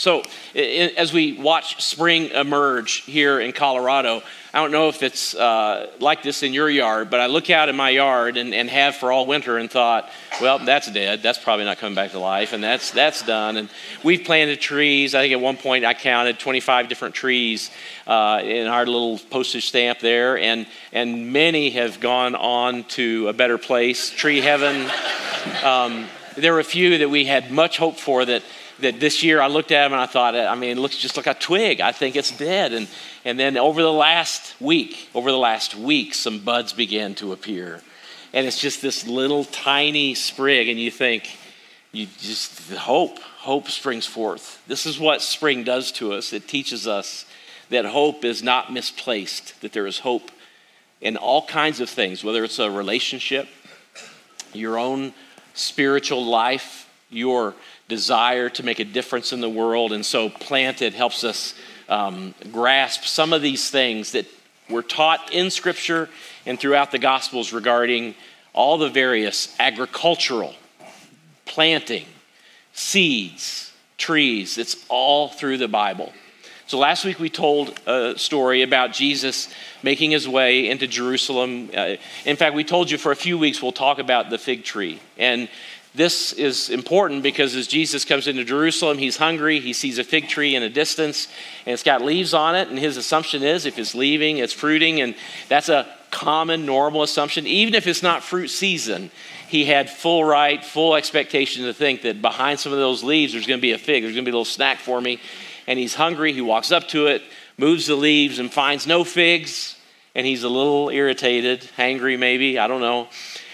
So, 0.00 0.22
as 0.56 1.12
we 1.12 1.34
watch 1.34 1.84
spring 1.84 2.30
emerge 2.30 3.02
here 3.02 3.38
in 3.38 3.52
Colorado, 3.52 4.22
I 4.54 4.62
don't 4.62 4.72
know 4.72 4.88
if 4.88 5.02
it's 5.02 5.34
uh, 5.34 5.90
like 5.98 6.22
this 6.22 6.42
in 6.42 6.54
your 6.54 6.70
yard, 6.70 7.10
but 7.10 7.20
I 7.20 7.26
look 7.26 7.50
out 7.50 7.68
in 7.68 7.76
my 7.76 7.90
yard 7.90 8.38
and, 8.38 8.54
and, 8.54 8.70
have 8.70 8.96
for 8.96 9.12
all 9.12 9.26
winter 9.26 9.58
and 9.58 9.70
thought, 9.70 10.08
well, 10.40 10.58
that's 10.58 10.90
dead. 10.90 11.22
That's 11.22 11.36
probably 11.36 11.66
not 11.66 11.76
coming 11.76 11.96
back 11.96 12.12
to 12.12 12.18
life, 12.18 12.54
and 12.54 12.64
that's 12.64 12.92
that's 12.92 13.22
done. 13.26 13.58
And 13.58 13.68
we've 14.02 14.24
planted 14.24 14.58
trees. 14.58 15.14
I 15.14 15.20
think 15.20 15.34
at 15.34 15.40
one 15.42 15.58
point 15.58 15.84
I 15.84 15.92
counted 15.92 16.38
25 16.38 16.88
different 16.88 17.14
trees 17.14 17.70
uh, 18.06 18.40
in 18.42 18.68
our 18.68 18.86
little 18.86 19.18
postage 19.18 19.68
stamp 19.68 19.98
there, 19.98 20.38
and 20.38 20.66
and 20.94 21.30
many 21.30 21.68
have 21.72 22.00
gone 22.00 22.34
on 22.34 22.84
to 22.84 23.28
a 23.28 23.34
better 23.34 23.58
place, 23.58 24.08
tree 24.08 24.40
heaven. 24.40 24.90
Um, 25.64 26.06
there 26.36 26.52
were 26.52 26.60
a 26.60 26.64
few 26.64 26.98
that 26.98 27.08
we 27.08 27.24
had 27.24 27.50
much 27.50 27.78
hope 27.78 27.96
for 27.96 28.26
that 28.26 28.42
that 28.82 29.00
this 29.00 29.22
year 29.22 29.40
I 29.40 29.46
looked 29.46 29.72
at 29.72 29.84
them 29.84 29.92
and 29.92 30.00
I 30.00 30.06
thought, 30.06 30.34
I 30.34 30.54
mean, 30.54 30.76
it 30.76 30.80
looks 30.80 30.96
just 30.96 31.16
like 31.16 31.26
a 31.26 31.34
twig. 31.34 31.80
I 31.80 31.92
think 31.92 32.16
it's 32.16 32.36
dead. 32.36 32.72
And, 32.72 32.88
and 33.24 33.38
then 33.38 33.56
over 33.56 33.82
the 33.82 33.92
last 33.92 34.60
week, 34.60 35.08
over 35.14 35.30
the 35.30 35.38
last 35.38 35.74
week, 35.74 36.14
some 36.14 36.40
buds 36.40 36.72
began 36.72 37.14
to 37.16 37.32
appear. 37.32 37.82
And 38.32 38.46
it's 38.46 38.60
just 38.60 38.80
this 38.80 39.06
little 39.06 39.44
tiny 39.44 40.14
sprig, 40.14 40.68
and 40.68 40.78
you 40.78 40.90
think, 40.90 41.36
you 41.92 42.06
just 42.18 42.72
hope, 42.72 43.18
hope 43.18 43.68
springs 43.68 44.06
forth. 44.06 44.62
This 44.68 44.86
is 44.86 45.00
what 45.00 45.22
spring 45.22 45.64
does 45.64 45.90
to 45.92 46.12
us. 46.12 46.32
It 46.32 46.46
teaches 46.46 46.86
us 46.86 47.26
that 47.70 47.84
hope 47.84 48.24
is 48.24 48.42
not 48.42 48.72
misplaced, 48.72 49.60
that 49.62 49.72
there 49.72 49.86
is 49.86 49.98
hope 50.00 50.30
in 51.00 51.16
all 51.16 51.46
kinds 51.46 51.80
of 51.80 51.90
things, 51.90 52.22
whether 52.22 52.44
it's 52.44 52.58
a 52.58 52.70
relationship, 52.70 53.48
your 54.52 54.78
own 54.78 55.12
spiritual 55.54 56.24
life, 56.24 56.88
your 57.10 57.54
desire 57.90 58.48
to 58.48 58.62
make 58.62 58.78
a 58.78 58.84
difference 58.84 59.34
in 59.34 59.42
the 59.42 59.50
world. 59.50 59.92
And 59.92 60.06
so, 60.06 60.30
planted 60.30 60.94
helps 60.94 61.24
us 61.24 61.54
um, 61.90 62.34
grasp 62.50 63.04
some 63.04 63.34
of 63.34 63.42
these 63.42 63.70
things 63.70 64.12
that 64.12 64.26
were 64.70 64.82
taught 64.82 65.32
in 65.32 65.50
Scripture 65.50 66.08
and 66.46 66.58
throughout 66.58 66.92
the 66.92 66.98
Gospels 66.98 67.52
regarding 67.52 68.14
all 68.54 68.78
the 68.78 68.88
various 68.88 69.54
agricultural, 69.58 70.54
planting, 71.44 72.06
seeds, 72.72 73.72
trees. 73.98 74.56
It's 74.56 74.84
all 74.88 75.28
through 75.28 75.58
the 75.58 75.68
Bible. 75.68 76.12
So 76.66 76.78
last 76.78 77.04
week 77.04 77.18
we 77.18 77.28
told 77.28 77.80
a 77.86 78.16
story 78.16 78.62
about 78.62 78.92
Jesus 78.92 79.52
making 79.82 80.12
his 80.12 80.28
way 80.28 80.68
into 80.68 80.86
Jerusalem. 80.86 81.68
Uh, 81.76 81.96
in 82.24 82.36
fact, 82.36 82.54
we 82.54 82.62
told 82.62 82.92
you 82.92 82.96
for 82.96 83.10
a 83.10 83.16
few 83.16 83.36
weeks 83.36 83.60
we'll 83.60 83.72
talk 83.72 83.98
about 83.98 84.30
the 84.30 84.38
fig 84.38 84.62
tree. 84.62 85.00
And 85.18 85.48
this 85.94 86.32
is 86.32 86.70
important 86.70 87.24
because 87.24 87.56
as 87.56 87.66
Jesus 87.66 88.04
comes 88.04 88.28
into 88.28 88.44
Jerusalem, 88.44 88.98
he's 88.98 89.16
hungry. 89.16 89.58
He 89.58 89.72
sees 89.72 89.98
a 89.98 90.04
fig 90.04 90.28
tree 90.28 90.54
in 90.54 90.62
a 90.62 90.68
distance, 90.68 91.26
and 91.66 91.72
it's 91.72 91.82
got 91.82 92.02
leaves 92.02 92.32
on 92.32 92.54
it. 92.54 92.68
And 92.68 92.78
his 92.78 92.96
assumption 92.96 93.42
is 93.42 93.66
if 93.66 93.76
it's 93.76 93.94
leaving, 93.94 94.38
it's 94.38 94.52
fruiting. 94.52 95.00
And 95.00 95.16
that's 95.48 95.68
a 95.68 95.92
common, 96.12 96.64
normal 96.64 97.02
assumption. 97.02 97.44
Even 97.46 97.74
if 97.74 97.88
it's 97.88 98.04
not 98.04 98.22
fruit 98.22 98.48
season, 98.48 99.10
he 99.48 99.64
had 99.64 99.90
full 99.90 100.24
right, 100.24 100.64
full 100.64 100.94
expectation 100.94 101.64
to 101.64 101.74
think 101.74 102.02
that 102.02 102.22
behind 102.22 102.60
some 102.60 102.72
of 102.72 102.78
those 102.78 103.02
leaves, 103.02 103.32
there's 103.32 103.48
going 103.48 103.58
to 103.58 103.62
be 103.62 103.72
a 103.72 103.78
fig, 103.78 104.04
there's 104.04 104.14
going 104.14 104.24
to 104.24 104.30
be 104.30 104.32
a 104.32 104.38
little 104.38 104.44
snack 104.44 104.78
for 104.78 105.00
me. 105.00 105.20
And 105.66 105.76
he's 105.76 105.94
hungry. 105.94 106.32
He 106.32 106.40
walks 106.40 106.70
up 106.70 106.86
to 106.88 107.08
it, 107.08 107.22
moves 107.58 107.88
the 107.88 107.96
leaves, 107.96 108.38
and 108.38 108.52
finds 108.52 108.86
no 108.86 109.02
figs. 109.02 109.76
And 110.14 110.24
he's 110.24 110.44
a 110.44 110.48
little 110.48 110.88
irritated, 110.90 111.68
hangry 111.76 112.18
maybe, 112.18 112.58
I 112.58 112.68
don't 112.68 112.80
know. 112.80 113.08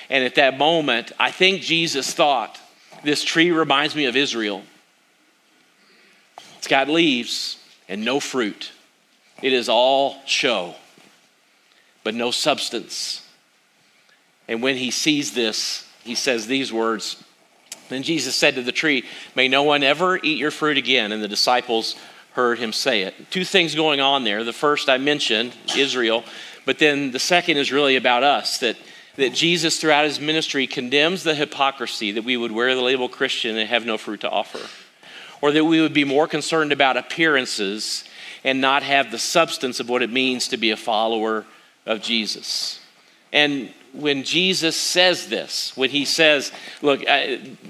And 0.08 0.24
at 0.24 0.36
that 0.36 0.56
moment, 0.58 1.12
I 1.18 1.30
think 1.30 1.62
Jesus 1.62 2.12
thought, 2.12 2.60
this 3.02 3.22
tree 3.22 3.50
reminds 3.50 3.94
me 3.94 4.06
of 4.06 4.16
Israel. 4.16 4.62
It's 6.58 6.68
got 6.68 6.88
leaves 6.88 7.58
and 7.88 8.04
no 8.04 8.20
fruit. 8.20 8.72
It 9.42 9.52
is 9.52 9.68
all 9.68 10.16
show, 10.26 10.74
but 12.04 12.14
no 12.14 12.30
substance. 12.30 13.26
And 14.48 14.62
when 14.62 14.76
he 14.76 14.90
sees 14.90 15.34
this, 15.34 15.88
he 16.02 16.14
says 16.14 16.46
these 16.46 16.72
words. 16.72 17.22
Then 17.88 18.02
Jesus 18.02 18.34
said 18.34 18.54
to 18.54 18.62
the 18.62 18.72
tree, 18.72 19.04
May 19.34 19.48
no 19.48 19.62
one 19.62 19.82
ever 19.82 20.18
eat 20.18 20.38
your 20.38 20.50
fruit 20.50 20.76
again. 20.76 21.12
And 21.12 21.22
the 21.22 21.28
disciples 21.28 21.96
heard 22.32 22.58
him 22.58 22.72
say 22.72 23.02
it. 23.02 23.14
Two 23.30 23.44
things 23.44 23.74
going 23.74 24.00
on 24.00 24.24
there. 24.24 24.44
The 24.44 24.52
first 24.52 24.88
I 24.88 24.98
mentioned, 24.98 25.54
Israel, 25.76 26.24
but 26.64 26.78
then 26.78 27.12
the 27.12 27.18
second 27.18 27.56
is 27.56 27.72
really 27.72 27.96
about 27.96 28.22
us 28.22 28.58
that 28.58 28.76
that 29.16 29.32
Jesus, 29.32 29.78
throughout 29.78 30.04
his 30.04 30.20
ministry, 30.20 30.66
condemns 30.66 31.22
the 31.22 31.34
hypocrisy 31.34 32.12
that 32.12 32.24
we 32.24 32.36
would 32.36 32.52
wear 32.52 32.74
the 32.74 32.82
label 32.82 33.08
Christian 33.08 33.56
and 33.56 33.68
have 33.68 33.86
no 33.86 33.98
fruit 33.98 34.20
to 34.20 34.30
offer, 34.30 34.60
or 35.40 35.52
that 35.52 35.64
we 35.64 35.80
would 35.80 35.94
be 35.94 36.04
more 36.04 36.28
concerned 36.28 36.72
about 36.72 36.96
appearances 36.96 38.04
and 38.44 38.60
not 38.60 38.82
have 38.82 39.10
the 39.10 39.18
substance 39.18 39.80
of 39.80 39.88
what 39.88 40.02
it 40.02 40.10
means 40.10 40.48
to 40.48 40.56
be 40.56 40.70
a 40.70 40.76
follower 40.76 41.44
of 41.84 42.00
Jesus. 42.00 42.80
And 43.32 43.70
when 43.92 44.24
Jesus 44.24 44.76
says 44.76 45.28
this, 45.28 45.76
when 45.76 45.90
he 45.90 46.04
says, 46.04 46.52
Look, 46.82 47.02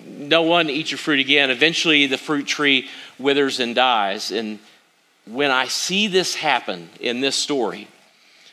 no 0.07 0.43
one 0.43 0.69
eats 0.69 0.91
your 0.91 0.99
fruit 0.99 1.21
again, 1.21 1.51
eventually 1.51 2.07
the 2.07 2.19
fruit 2.19 2.47
tree 2.47 2.89
withers 3.19 3.61
and 3.61 3.75
dies. 3.75 4.33
And 4.33 4.59
when 5.27 5.51
I 5.51 5.67
see 5.67 6.09
this 6.09 6.35
happen 6.35 6.89
in 7.01 7.21
this 7.21 7.37
story, 7.37 7.89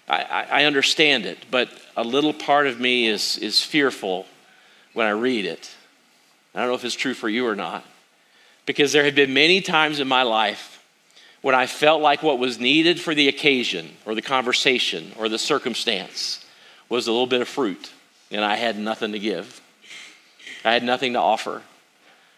I, 0.07 0.45
I 0.49 0.63
understand 0.65 1.25
it, 1.25 1.37
but 1.49 1.69
a 1.95 2.03
little 2.03 2.33
part 2.33 2.67
of 2.67 2.79
me 2.79 3.07
is, 3.07 3.37
is 3.37 3.61
fearful 3.61 4.25
when 4.93 5.07
I 5.07 5.11
read 5.11 5.45
it. 5.45 5.73
I 6.53 6.59
don't 6.59 6.69
know 6.69 6.75
if 6.75 6.85
it's 6.85 6.95
true 6.95 7.13
for 7.13 7.29
you 7.29 7.47
or 7.47 7.55
not, 7.55 7.83
because 8.65 8.91
there 8.91 9.05
have 9.05 9.15
been 9.15 9.33
many 9.33 9.61
times 9.61 9.99
in 9.99 10.07
my 10.07 10.23
life 10.23 10.83
when 11.41 11.55
I 11.55 11.65
felt 11.65 12.01
like 12.01 12.23
what 12.23 12.39
was 12.39 12.59
needed 12.59 12.99
for 12.99 13.15
the 13.15 13.27
occasion 13.27 13.91
or 14.05 14.15
the 14.15 14.21
conversation 14.21 15.11
or 15.17 15.29
the 15.29 15.39
circumstance 15.39 16.45
was 16.89 17.07
a 17.07 17.11
little 17.11 17.27
bit 17.27 17.41
of 17.41 17.47
fruit, 17.47 17.91
and 18.29 18.43
I 18.43 18.55
had 18.55 18.77
nothing 18.77 19.13
to 19.13 19.19
give. 19.19 19.61
I 20.63 20.73
had 20.73 20.83
nothing 20.83 21.13
to 21.13 21.19
offer. 21.19 21.61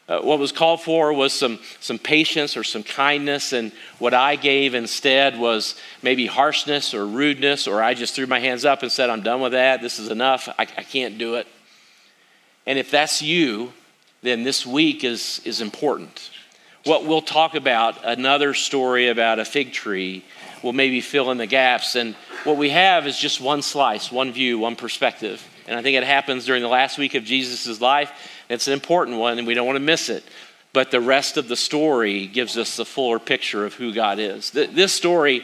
Uh, 0.08 0.20
what 0.20 0.38
was 0.38 0.52
called 0.52 0.82
for 0.82 1.12
was 1.12 1.34
some, 1.34 1.58
some 1.80 1.98
patience 1.98 2.56
or 2.56 2.64
some 2.64 2.84
kindness, 2.84 3.54
and 3.54 3.72
what 3.98 4.14
I 4.14 4.36
gave 4.36 4.76
instead 4.76 5.40
was 5.40 5.76
maybe 6.04 6.28
harshness 6.28 6.94
or 6.94 7.08
rudeness, 7.08 7.68
or 7.68 7.82
I 7.82 7.96
just 7.96 8.14
threw 8.14 8.28
my 8.28 8.40
hands 8.40 8.66
up 8.66 8.84
and 8.84 8.92
said, 8.92 9.10
I'm 9.10 9.24
done 9.24 9.42
with 9.42 9.54
that. 9.54 9.82
This 9.82 9.98
is 9.98 10.10
enough. 10.12 10.48
I, 10.60 10.64
I 10.64 10.84
can't 10.84 11.18
do 11.18 11.36
it. 11.36 11.48
And 12.68 12.78
if 12.78 12.92
that's 12.92 13.24
you, 13.24 13.74
then 14.22 14.44
this 14.44 14.64
week 14.64 15.04
is, 15.04 15.42
is 15.44 15.60
important. 15.60 16.30
What 16.84 17.06
we'll 17.06 17.22
talk 17.22 17.56
about, 17.56 17.98
another 18.06 18.54
story 18.54 19.08
about 19.08 19.40
a 19.40 19.46
fig 19.46 19.74
tree, 19.74 20.24
will 20.62 20.74
maybe 20.74 21.02
fill 21.02 21.32
in 21.32 21.40
the 21.40 21.48
gaps. 21.48 21.96
And 21.96 22.14
what 22.44 22.58
we 22.58 22.70
have 22.70 23.08
is 23.08 23.18
just 23.18 23.42
one 23.42 23.64
slice, 23.64 24.12
one 24.12 24.32
view, 24.32 24.60
one 24.60 24.76
perspective. 24.76 25.44
And 25.68 25.80
I 25.80 25.82
think 25.82 25.98
it 25.98 26.04
happens 26.04 26.46
during 26.46 26.62
the 26.62 26.68
last 26.68 27.00
week 27.00 27.16
of 27.16 27.24
Jesus' 27.24 27.82
life 27.82 28.12
it's 28.50 28.68
an 28.68 28.74
important 28.74 29.18
one, 29.18 29.38
and 29.38 29.48
we 29.48 29.54
don't 29.54 29.66
want 29.66 29.78
to 29.78 29.82
miss 29.82 30.10
it. 30.10 30.24
But 30.74 30.92
the 30.92 31.02
rest 31.02 31.38
of 31.38 31.48
the 31.48 31.56
story 31.56 32.28
gives 32.28 32.58
us 32.58 32.76
the 32.76 32.86
fuller 32.86 33.20
picture 33.20 33.66
of 33.66 33.76
who 33.76 33.94
God 33.94 34.20
is. 34.20 34.52
This 34.52 34.92
story, 34.92 35.44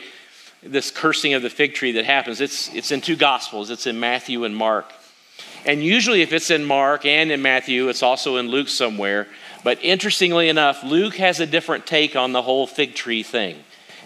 this 0.62 0.92
cursing 0.92 1.34
of 1.34 1.42
the 1.42 1.50
fig 1.50 1.74
tree 1.74 1.94
that 1.94 2.06
happens, 2.06 2.42
it's, 2.42 2.74
it's 2.74 2.92
in 2.92 3.02
two 3.02 3.16
Gospels 3.16 3.70
it's 3.70 3.88
in 3.88 4.00
Matthew 4.00 4.44
and 4.44 4.56
Mark. 4.56 4.92
And 5.66 5.84
usually, 5.84 6.22
if 6.22 6.34
it's 6.34 6.50
in 6.50 6.66
Mark 6.66 7.06
and 7.06 7.32
in 7.32 7.42
Matthew, 7.42 7.88
it's 7.88 8.04
also 8.04 8.38
in 8.38 8.50
Luke 8.50 8.68
somewhere. 8.68 9.28
But 9.64 9.84
interestingly 9.84 10.50
enough, 10.50 10.84
Luke 10.84 11.16
has 11.16 11.40
a 11.40 11.46
different 11.46 11.86
take 11.86 12.16
on 12.16 12.32
the 12.32 12.42
whole 12.42 12.66
fig 12.66 12.96
tree 12.96 13.24
thing. 13.24 13.58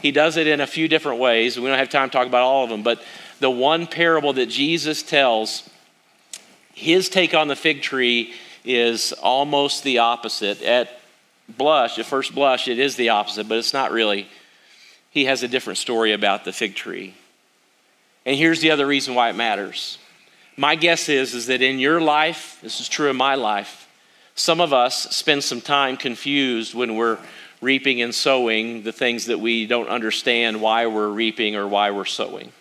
He 0.01 0.11
does 0.11 0.38
it 0.38 0.47
in 0.47 0.61
a 0.61 0.67
few 0.67 0.88
different 0.88 1.19
ways. 1.19 1.57
We 1.57 1.66
don't 1.67 1.79
have 1.79 1.89
time 1.89 2.09
to 2.09 2.13
talk 2.13 2.28
about 2.28 2.44
all 2.44 2.66
of 2.66 2.69
them, 2.69 2.84
but 2.84 3.01
the 3.39 3.50
one 3.50 3.88
parable 3.88 4.34
that 4.34 4.47
Jesus 4.47 5.01
tells, 5.01 5.67
his 6.73 7.09
take 7.09 7.34
on 7.34 7.47
the 7.47 7.55
fig 7.55 7.81
tree 7.81 8.34
is 8.65 9.13
almost 9.13 9.83
the 9.83 9.99
opposite. 9.99 10.61
At 10.61 10.89
blush, 11.49 11.99
at 11.99 12.05
first 12.05 12.33
blush, 12.33 12.67
it 12.67 12.79
is 12.79 12.95
the 12.95 13.09
opposite, 13.09 13.47
but 13.47 13.57
it's 13.57 13.73
not 13.73 13.91
really. 13.91 14.28
He 15.11 15.25
has 15.25 15.43
a 15.43 15.47
different 15.47 15.78
story 15.78 16.11
about 16.11 16.45
the 16.45 16.51
fig 16.51 16.75
tree. 16.75 17.13
And 18.25 18.35
here's 18.35 18.59
the 18.59 18.72
other 18.72 18.87
reason 18.87 19.16
why 19.16 19.29
it 19.29 19.35
matters. 19.35 19.97
My 20.57 20.75
guess 20.75 21.09
is, 21.09 21.34
is 21.34 21.47
that 21.47 21.61
in 21.61 21.79
your 21.79 22.01
life, 22.01 22.59
this 22.61 22.79
is 22.79 22.90
true 22.90 23.09
in 23.09 23.16
my 23.16 23.35
life, 23.35 23.87
some 24.35 24.59
of 24.59 24.73
us 24.73 25.03
spend 25.16 25.43
some 25.43 25.61
time 25.61 25.95
confused 25.95 26.73
when 26.73 26.95
we're 26.95 27.19
reaping 27.61 28.01
and 28.01 28.13
sowing 28.13 28.84
the 28.84 28.91
things 28.91 29.28
that 29.28 29.40
we 29.40 29.66
don't 29.66 29.87
understand 29.87 30.61
why 30.61 30.87
we're 30.87 31.09
reaping 31.09 31.55
or 31.55 31.67
why 31.67 31.91
we're 31.91 32.05
sowing. 32.05 32.51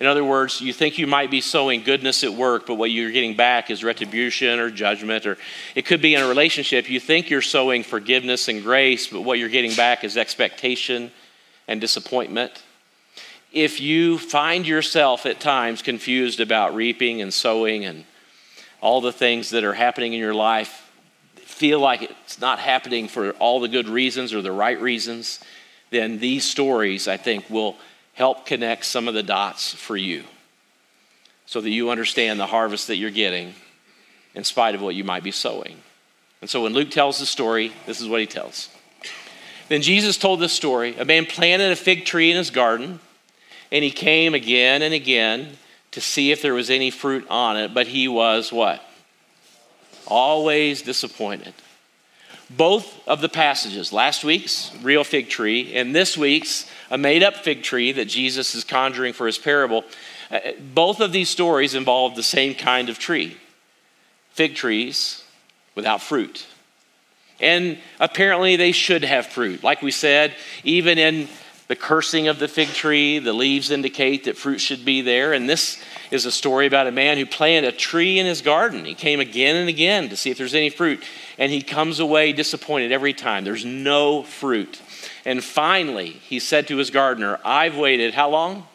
In 0.00 0.06
other 0.06 0.24
words, 0.24 0.60
you 0.60 0.72
think 0.72 0.96
you 0.98 1.08
might 1.08 1.30
be 1.30 1.40
sowing 1.40 1.82
goodness 1.82 2.22
at 2.22 2.32
work, 2.32 2.66
but 2.66 2.76
what 2.76 2.90
you're 2.90 3.10
getting 3.10 3.34
back 3.34 3.68
is 3.68 3.82
retribution 3.82 4.60
or 4.60 4.70
judgment, 4.70 5.26
or 5.26 5.36
it 5.74 5.86
could 5.86 6.00
be 6.00 6.14
in 6.14 6.22
a 6.22 6.28
relationship. 6.28 6.88
You 6.88 7.00
think 7.00 7.30
you're 7.30 7.42
sowing 7.42 7.82
forgiveness 7.82 8.46
and 8.46 8.62
grace, 8.62 9.08
but 9.08 9.22
what 9.22 9.38
you're 9.38 9.48
getting 9.48 9.74
back 9.74 10.04
is 10.04 10.16
expectation 10.16 11.10
and 11.66 11.80
disappointment. 11.80 12.62
If 13.52 13.80
you 13.80 14.18
find 14.18 14.66
yourself 14.66 15.26
at 15.26 15.40
times 15.40 15.82
confused 15.82 16.38
about 16.38 16.76
reaping 16.76 17.20
and 17.20 17.34
sowing 17.34 17.84
and 17.84 18.04
all 18.80 19.00
the 19.00 19.12
things 19.12 19.50
that 19.50 19.64
are 19.64 19.74
happening 19.74 20.12
in 20.12 20.20
your 20.20 20.34
life, 20.34 20.92
feel 21.34 21.80
like 21.80 22.02
it's 22.02 22.40
not 22.40 22.60
happening 22.60 23.08
for 23.08 23.32
all 23.32 23.58
the 23.58 23.66
good 23.66 23.88
reasons 23.88 24.32
or 24.32 24.42
the 24.42 24.52
right 24.52 24.80
reasons, 24.80 25.40
then 25.90 26.18
these 26.20 26.44
stories, 26.44 27.08
I 27.08 27.16
think, 27.16 27.50
will 27.50 27.76
help 28.18 28.44
connect 28.44 28.84
some 28.84 29.06
of 29.06 29.14
the 29.14 29.22
dots 29.22 29.72
for 29.72 29.96
you 29.96 30.24
so 31.46 31.60
that 31.60 31.70
you 31.70 31.88
understand 31.88 32.40
the 32.40 32.46
harvest 32.46 32.88
that 32.88 32.96
you're 32.96 33.12
getting 33.12 33.54
in 34.34 34.42
spite 34.42 34.74
of 34.74 34.82
what 34.82 34.96
you 34.96 35.04
might 35.04 35.22
be 35.22 35.30
sowing. 35.30 35.76
And 36.40 36.50
so 36.50 36.64
when 36.64 36.72
Luke 36.72 36.90
tells 36.90 37.20
the 37.20 37.26
story, 37.26 37.72
this 37.86 38.00
is 38.00 38.08
what 38.08 38.20
he 38.20 38.26
tells. 38.26 38.70
Then 39.68 39.82
Jesus 39.82 40.18
told 40.18 40.40
this 40.40 40.52
story 40.52 40.96
A 40.96 41.04
man 41.04 41.26
planted 41.26 41.70
a 41.70 41.76
fig 41.76 42.06
tree 42.06 42.32
in 42.32 42.36
his 42.36 42.50
garden, 42.50 42.98
and 43.70 43.84
he 43.84 43.90
came 43.92 44.34
again 44.34 44.82
and 44.82 44.92
again 44.92 45.56
to 45.92 46.00
see 46.00 46.32
if 46.32 46.42
there 46.42 46.54
was 46.54 46.70
any 46.70 46.90
fruit 46.90 47.24
on 47.30 47.56
it, 47.56 47.72
but 47.72 47.86
he 47.86 48.08
was 48.08 48.52
what? 48.52 48.82
Always 50.08 50.82
disappointed. 50.82 51.54
Both 52.50 53.06
of 53.06 53.20
the 53.20 53.28
passages, 53.28 53.92
last 53.92 54.24
week's 54.24 54.72
real 54.82 55.04
fig 55.04 55.28
tree, 55.28 55.74
and 55.74 55.94
this 55.94 56.16
week's 56.16 56.70
a 56.90 56.96
made 56.96 57.22
up 57.22 57.36
fig 57.36 57.62
tree 57.62 57.92
that 57.92 58.06
Jesus 58.06 58.54
is 58.54 58.64
conjuring 58.64 59.12
for 59.12 59.26
his 59.26 59.36
parable, 59.36 59.84
uh, 60.30 60.40
both 60.74 61.00
of 61.00 61.12
these 61.12 61.28
stories 61.28 61.74
involve 61.74 62.16
the 62.16 62.22
same 62.22 62.54
kind 62.54 62.88
of 62.88 62.98
tree 62.98 63.36
fig 64.30 64.54
trees 64.54 65.24
without 65.74 66.00
fruit. 66.00 66.46
And 67.40 67.78
apparently 68.00 68.56
they 68.56 68.72
should 68.72 69.04
have 69.04 69.26
fruit. 69.26 69.62
Like 69.62 69.82
we 69.82 69.90
said, 69.90 70.34
even 70.64 70.96
in 70.96 71.28
the 71.68 71.76
cursing 71.76 72.28
of 72.28 72.38
the 72.38 72.48
fig 72.48 72.68
tree, 72.68 73.18
the 73.18 73.32
leaves 73.32 73.70
indicate 73.70 74.24
that 74.24 74.38
fruit 74.38 74.58
should 74.58 74.84
be 74.84 75.02
there. 75.02 75.34
And 75.34 75.48
this 75.48 75.78
is 76.10 76.24
a 76.24 76.32
story 76.32 76.66
about 76.66 76.86
a 76.86 76.92
man 76.92 77.18
who 77.18 77.26
planted 77.26 77.68
a 77.68 77.76
tree 77.76 78.18
in 78.18 78.24
his 78.24 78.40
garden. 78.40 78.86
He 78.86 78.94
came 78.94 79.20
again 79.20 79.54
and 79.54 79.68
again 79.68 80.08
to 80.08 80.16
see 80.16 80.30
if 80.30 80.38
there's 80.38 80.54
any 80.54 80.70
fruit. 80.70 81.04
And 81.36 81.52
he 81.52 81.60
comes 81.60 82.00
away 82.00 82.32
disappointed 82.32 82.90
every 82.90 83.12
time. 83.12 83.44
There's 83.44 83.66
no 83.66 84.22
fruit. 84.22 84.80
And 85.26 85.44
finally, 85.44 86.08
he 86.08 86.38
said 86.38 86.68
to 86.68 86.78
his 86.78 86.90
gardener, 86.90 87.38
I've 87.44 87.76
waited 87.76 88.14
how 88.14 88.30
long? 88.30 88.66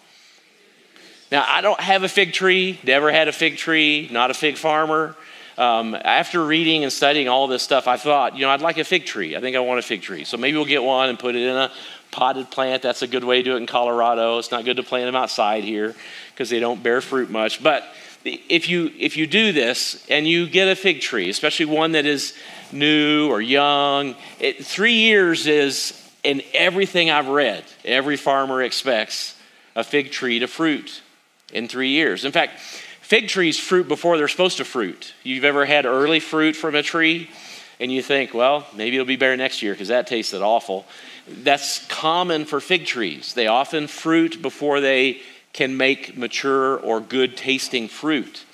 Now, 1.31 1.45
I 1.47 1.61
don't 1.61 1.79
have 1.79 2.03
a 2.03 2.09
fig 2.09 2.33
tree, 2.33 2.79
never 2.83 3.11
had 3.11 3.27
a 3.27 3.31
fig 3.31 3.57
tree, 3.57 4.07
not 4.11 4.29
a 4.29 4.35
fig 4.35 4.55
farmer 4.55 5.15
um, 5.57 5.95
after 5.95 6.43
reading 6.43 6.83
and 6.83 6.91
studying 6.91 7.27
all 7.27 7.47
this 7.47 7.61
stuff, 7.61 7.87
I 7.87 7.97
thought, 7.97 8.35
you 8.35 8.41
know, 8.41 8.49
I'd 8.49 8.61
like 8.61 8.77
a 8.77 8.83
fig 8.83 9.05
tree. 9.05 9.35
I 9.35 9.39
think 9.39 9.55
I 9.55 9.59
want 9.59 9.79
a 9.79 9.83
fig 9.83 10.01
tree. 10.01 10.23
So 10.23 10.37
maybe 10.37 10.57
we'll 10.57 10.65
get 10.65 10.83
one 10.83 11.09
and 11.09 11.19
put 11.19 11.35
it 11.35 11.43
in 11.43 11.55
a 11.55 11.71
potted 12.13 12.49
plant. 12.49 12.81
That's 12.81 13.01
a 13.01 13.07
good 13.07 13.23
way 13.23 13.37
to 13.37 13.43
do 13.43 13.53
it 13.55 13.57
in 13.57 13.65
Colorado. 13.65 14.37
It's 14.37 14.51
not 14.51 14.63
good 14.63 14.77
to 14.77 14.83
plant 14.83 15.05
them 15.05 15.15
outside 15.15 15.63
here 15.63 15.95
because 16.31 16.49
they 16.49 16.59
don't 16.59 16.81
bear 16.81 17.01
fruit 17.01 17.29
much. 17.29 17.61
But 17.61 17.83
if 18.23 18.69
you 18.69 18.91
if 18.97 19.17
you 19.17 19.27
do 19.27 19.51
this 19.51 20.05
and 20.09 20.25
you 20.25 20.47
get 20.47 20.69
a 20.69 20.75
fig 20.75 21.01
tree, 21.01 21.29
especially 21.29 21.65
one 21.65 21.91
that 21.93 22.05
is 22.05 22.33
new 22.71 23.29
or 23.29 23.41
young, 23.41 24.15
it, 24.39 24.65
three 24.65 24.93
years 24.93 25.47
is 25.47 25.99
in 26.23 26.41
everything 26.53 27.09
I've 27.09 27.27
read. 27.27 27.65
Every 27.83 28.15
farmer 28.15 28.61
expects 28.61 29.35
a 29.75 29.83
fig 29.83 30.11
tree 30.11 30.39
to 30.39 30.47
fruit 30.47 31.01
in 31.51 31.67
three 31.67 31.89
years. 31.89 32.23
In 32.23 32.31
fact, 32.31 32.59
Fig 33.03 33.27
trees 33.27 33.59
fruit 33.59 33.89
before 33.89 34.17
they're 34.17 34.29
supposed 34.29 34.57
to 34.57 34.65
fruit. 34.65 35.13
You've 35.23 35.43
ever 35.43 35.65
had 35.65 35.85
early 35.85 36.21
fruit 36.21 36.55
from 36.55 36.73
a 36.73 36.81
tree 36.81 37.29
and 37.79 37.91
you 37.91 38.01
think, 38.01 38.33
well, 38.33 38.65
maybe 38.75 38.95
it'll 38.95 39.05
be 39.05 39.17
better 39.17 39.35
next 39.35 39.61
year 39.61 39.73
because 39.73 39.89
that 39.89 40.07
tasted 40.07 40.41
awful. 40.41 40.85
That's 41.27 41.85
common 41.87 42.45
for 42.45 42.59
fig 42.59 42.85
trees. 42.85 43.33
They 43.33 43.47
often 43.47 43.87
fruit 43.87 44.41
before 44.41 44.81
they 44.81 45.21
can 45.53 45.77
make 45.77 46.17
mature 46.17 46.77
or 46.79 46.99
good 46.99 47.37
tasting 47.37 47.87
fruit. 47.87 48.45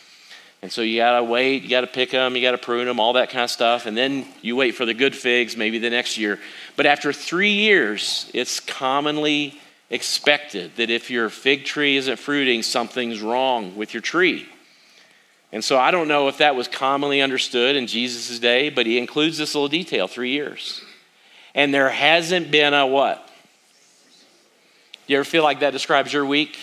And 0.61 0.71
so 0.71 0.81
you 0.81 0.97
got 0.97 1.17
to 1.17 1.23
wait, 1.23 1.63
you 1.63 1.69
got 1.69 1.81
to 1.81 1.87
pick 1.87 2.11
them, 2.11 2.35
you 2.35 2.41
got 2.41 2.51
to 2.51 2.57
prune 2.57 2.85
them, 2.85 2.99
all 2.99 3.13
that 3.13 3.29
kind 3.29 3.45
of 3.45 3.49
stuff. 3.49 3.85
And 3.85 3.95
then 3.95 4.27
you 4.41 4.57
wait 4.57 4.75
for 4.75 4.85
the 4.85 4.93
good 4.93 5.15
figs 5.15 5.55
maybe 5.55 5.79
the 5.79 5.89
next 5.89 6.17
year. 6.17 6.37
But 6.75 6.85
after 6.85 7.13
three 7.13 7.53
years, 7.53 8.29
it's 8.33 8.59
commonly 8.59 9.59
expected 9.89 10.75
that 10.75 10.89
if 10.89 11.09
your 11.09 11.29
fig 11.29 11.63
tree 11.63 11.95
isn't 11.95 12.19
fruiting, 12.19 12.61
something's 12.61 13.21
wrong 13.21 13.75
with 13.77 13.93
your 13.93 14.01
tree. 14.01 14.47
And 15.51 15.63
so 15.63 15.79
I 15.79 15.91
don't 15.91 16.07
know 16.07 16.27
if 16.27 16.37
that 16.39 16.55
was 16.55 16.67
commonly 16.67 17.21
understood 17.21 17.75
in 17.75 17.87
Jesus' 17.87 18.37
day, 18.37 18.69
but 18.69 18.85
he 18.85 18.97
includes 18.97 19.37
this 19.37 19.55
little 19.55 19.69
detail 19.69 20.07
three 20.07 20.31
years. 20.31 20.83
And 21.55 21.73
there 21.73 21.89
hasn't 21.89 22.51
been 22.51 22.73
a 22.73 22.85
what? 22.85 23.27
You 25.07 25.17
ever 25.17 25.23
feel 25.23 25.43
like 25.43 25.61
that 25.61 25.71
describes 25.71 26.13
your 26.13 26.25
week? 26.25 26.57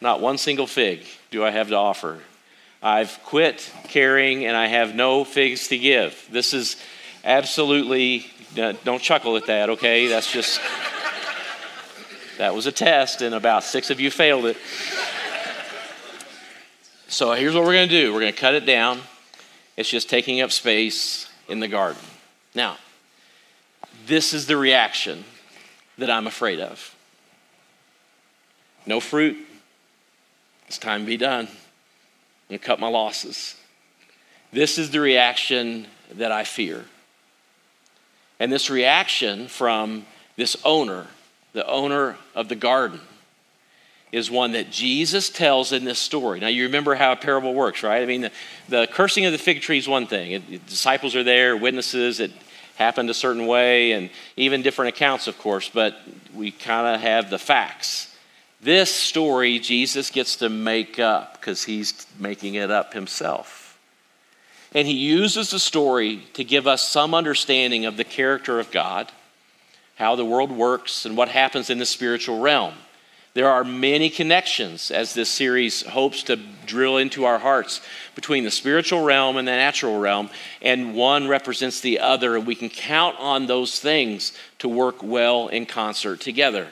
Not 0.00 0.20
one 0.20 0.38
single 0.38 0.66
fig 0.66 1.04
do 1.30 1.44
I 1.44 1.50
have 1.50 1.68
to 1.68 1.76
offer. 1.76 2.20
I've 2.82 3.18
quit 3.24 3.70
caring 3.84 4.46
and 4.46 4.56
I 4.56 4.66
have 4.66 4.94
no 4.94 5.24
figs 5.24 5.68
to 5.68 5.78
give. 5.78 6.26
This 6.30 6.52
is 6.52 6.76
absolutely, 7.24 8.26
uh, 8.58 8.72
don't 8.84 9.02
chuckle 9.02 9.36
at 9.36 9.46
that, 9.46 9.70
okay? 9.70 10.08
That's 10.08 10.30
just. 10.32 10.60
That 12.38 12.54
was 12.54 12.66
a 12.66 12.72
test, 12.72 13.22
and 13.22 13.34
about 13.34 13.62
six 13.62 13.90
of 13.90 14.00
you 14.00 14.10
failed 14.10 14.46
it. 14.46 14.56
So 17.08 17.34
here's 17.34 17.54
what 17.54 17.62
we're 17.62 17.74
going 17.74 17.88
to 17.88 17.94
do 17.94 18.12
we're 18.12 18.20
going 18.20 18.32
to 18.32 18.40
cut 18.40 18.54
it 18.54 18.64
down. 18.64 19.00
It's 19.76 19.88
just 19.88 20.08
taking 20.08 20.40
up 20.40 20.50
space 20.50 21.28
in 21.48 21.60
the 21.60 21.68
garden. 21.68 22.02
Now, 22.54 22.78
this 24.06 24.32
is 24.32 24.46
the 24.46 24.56
reaction 24.56 25.24
that 25.98 26.10
I'm 26.10 26.26
afraid 26.26 26.60
of. 26.60 26.94
No 28.86 29.00
fruit. 29.00 29.36
It's 30.66 30.78
time 30.78 31.00
to 31.02 31.06
be 31.06 31.16
done. 31.16 31.46
I'm 31.46 32.48
going 32.48 32.58
to 32.58 32.66
cut 32.66 32.80
my 32.80 32.88
losses. 32.88 33.56
This 34.52 34.78
is 34.78 34.90
the 34.90 35.00
reaction 35.00 35.86
that 36.14 36.32
I 36.32 36.44
fear. 36.44 36.84
And 38.40 38.50
this 38.50 38.70
reaction 38.70 39.48
from 39.48 40.04
this 40.36 40.56
owner 40.64 41.06
the 41.52 41.66
owner 41.66 42.16
of 42.34 42.48
the 42.48 42.54
garden, 42.54 43.00
is 44.10 44.30
one 44.30 44.52
that 44.52 44.70
Jesus 44.70 45.30
tells 45.30 45.72
in 45.72 45.84
this 45.84 45.98
story. 45.98 46.38
Now, 46.38 46.48
you 46.48 46.64
remember 46.64 46.94
how 46.94 47.12
a 47.12 47.16
parable 47.16 47.54
works, 47.54 47.82
right? 47.82 48.02
I 48.02 48.06
mean, 48.06 48.22
the, 48.22 48.30
the 48.68 48.88
cursing 48.90 49.24
of 49.24 49.32
the 49.32 49.38
fig 49.38 49.62
tree 49.62 49.78
is 49.78 49.88
one 49.88 50.06
thing. 50.06 50.32
It, 50.32 50.66
disciples 50.66 51.16
are 51.16 51.22
there, 51.22 51.56
witnesses, 51.56 52.20
it 52.20 52.30
happened 52.76 53.10
a 53.10 53.14
certain 53.14 53.46
way, 53.46 53.92
and 53.92 54.10
even 54.36 54.62
different 54.62 54.94
accounts, 54.94 55.26
of 55.26 55.38
course, 55.38 55.68
but 55.68 55.96
we 56.34 56.50
kind 56.50 56.94
of 56.94 57.00
have 57.00 57.30
the 57.30 57.38
facts. 57.38 58.14
This 58.60 58.94
story, 58.94 59.58
Jesus 59.58 60.10
gets 60.10 60.36
to 60.36 60.48
make 60.48 60.98
up 60.98 61.40
because 61.40 61.64
he's 61.64 62.06
making 62.18 62.54
it 62.54 62.70
up 62.70 62.94
himself. 62.94 63.78
And 64.74 64.88
he 64.88 64.94
uses 64.94 65.50
the 65.50 65.58
story 65.58 66.22
to 66.34 66.44
give 66.44 66.66
us 66.66 66.82
some 66.82 67.14
understanding 67.14 67.84
of 67.84 67.96
the 67.96 68.04
character 68.04 68.58
of 68.58 68.70
God 68.70 69.12
how 69.96 70.16
the 70.16 70.24
world 70.24 70.50
works, 70.50 71.04
and 71.06 71.16
what 71.16 71.28
happens 71.28 71.70
in 71.70 71.78
the 71.78 71.86
spiritual 71.86 72.40
realm. 72.40 72.74
There 73.34 73.48
are 73.48 73.64
many 73.64 74.10
connections 74.10 74.90
as 74.90 75.14
this 75.14 75.30
series 75.30 75.86
hopes 75.86 76.22
to 76.24 76.36
drill 76.66 76.98
into 76.98 77.24
our 77.24 77.38
hearts 77.38 77.80
between 78.14 78.44
the 78.44 78.50
spiritual 78.50 79.02
realm 79.02 79.38
and 79.38 79.48
the 79.48 79.52
natural 79.52 79.98
realm, 79.98 80.28
and 80.60 80.94
one 80.94 81.28
represents 81.28 81.80
the 81.80 82.00
other, 82.00 82.36
and 82.36 82.46
we 82.46 82.54
can 82.54 82.68
count 82.68 83.16
on 83.18 83.46
those 83.46 83.80
things 83.80 84.34
to 84.58 84.68
work 84.68 85.02
well 85.02 85.48
in 85.48 85.64
concert 85.64 86.20
together. 86.20 86.68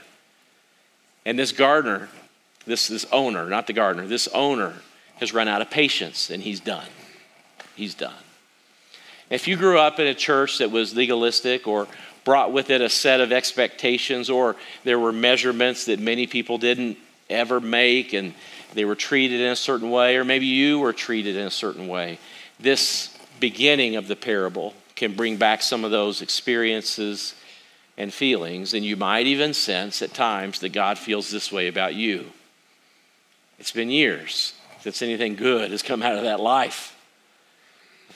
And 1.25 1.39
this 1.39 1.53
gardener, 1.53 2.09
this, 2.67 2.89
this 2.89 3.07
owner, 3.11 3.49
not 3.49 3.67
the 3.67 3.73
gardener, 3.73 4.07
this 4.07 4.29
owner 4.29 4.75
has 5.19 5.33
run 5.33 5.49
out 5.49 5.63
of 5.63 5.71
patience 5.71 6.31
and 6.31 6.43
he's 6.43 6.61
done. 6.61 6.89
He's 7.77 7.95
done. 7.95 8.15
If 9.29 9.47
you 9.47 9.57
grew 9.57 9.79
up 9.79 10.01
in 10.01 10.07
a 10.07 10.15
church 10.15 10.59
that 10.59 10.71
was 10.71 10.97
legalistic 10.97 11.69
or, 11.69 11.87
brought 12.31 12.53
with 12.53 12.71
it 12.71 12.81
a 12.81 12.89
set 12.89 13.21
of 13.21 13.33
expectations, 13.33 14.31
or 14.31 14.55
there 14.85 15.01
were 15.01 15.11
measurements 15.11 15.87
that 15.87 15.99
many 15.99 16.29
people 16.29 16.59
didn't 16.59 16.97
ever 17.29 17.59
make 17.59 18.13
and 18.13 18.35
they 18.73 18.85
were 18.85 18.95
treated 18.95 19.41
in 19.41 19.49
a 19.49 19.57
certain 19.57 19.91
way, 19.91 20.15
or 20.15 20.25
maybe 20.25 20.47
you 20.47 20.79
were 20.79 20.93
treated 20.93 21.35
in 21.35 21.45
a 21.45 21.51
certain 21.51 21.89
way. 21.89 22.21
This 22.61 23.19
beginning 23.41 23.97
of 23.97 24.07
the 24.07 24.15
parable 24.15 24.75
can 24.95 25.17
bring 25.17 25.39
back 25.39 25.61
some 25.61 25.85
of 25.85 25.91
those 25.91 26.23
experiences 26.23 27.35
and 27.99 28.15
feelings, 28.15 28.75
and 28.75 28.85
you 28.85 28.95
might 28.95 29.27
even 29.27 29.53
sense 29.53 30.01
at 30.01 30.15
times 30.15 30.61
that 30.61 30.69
God 30.69 30.99
feels 30.99 31.33
this 31.33 31.51
way 31.51 31.67
about 31.67 31.97
you. 31.97 32.27
It's 33.59 33.73
been 33.73 33.91
years 33.91 34.55
since 34.83 35.03
anything 35.03 35.35
good 35.35 35.73
has 35.73 35.83
come 35.83 36.01
out 36.01 36.15
of 36.15 36.23
that 36.23 36.39
life. 36.39 36.97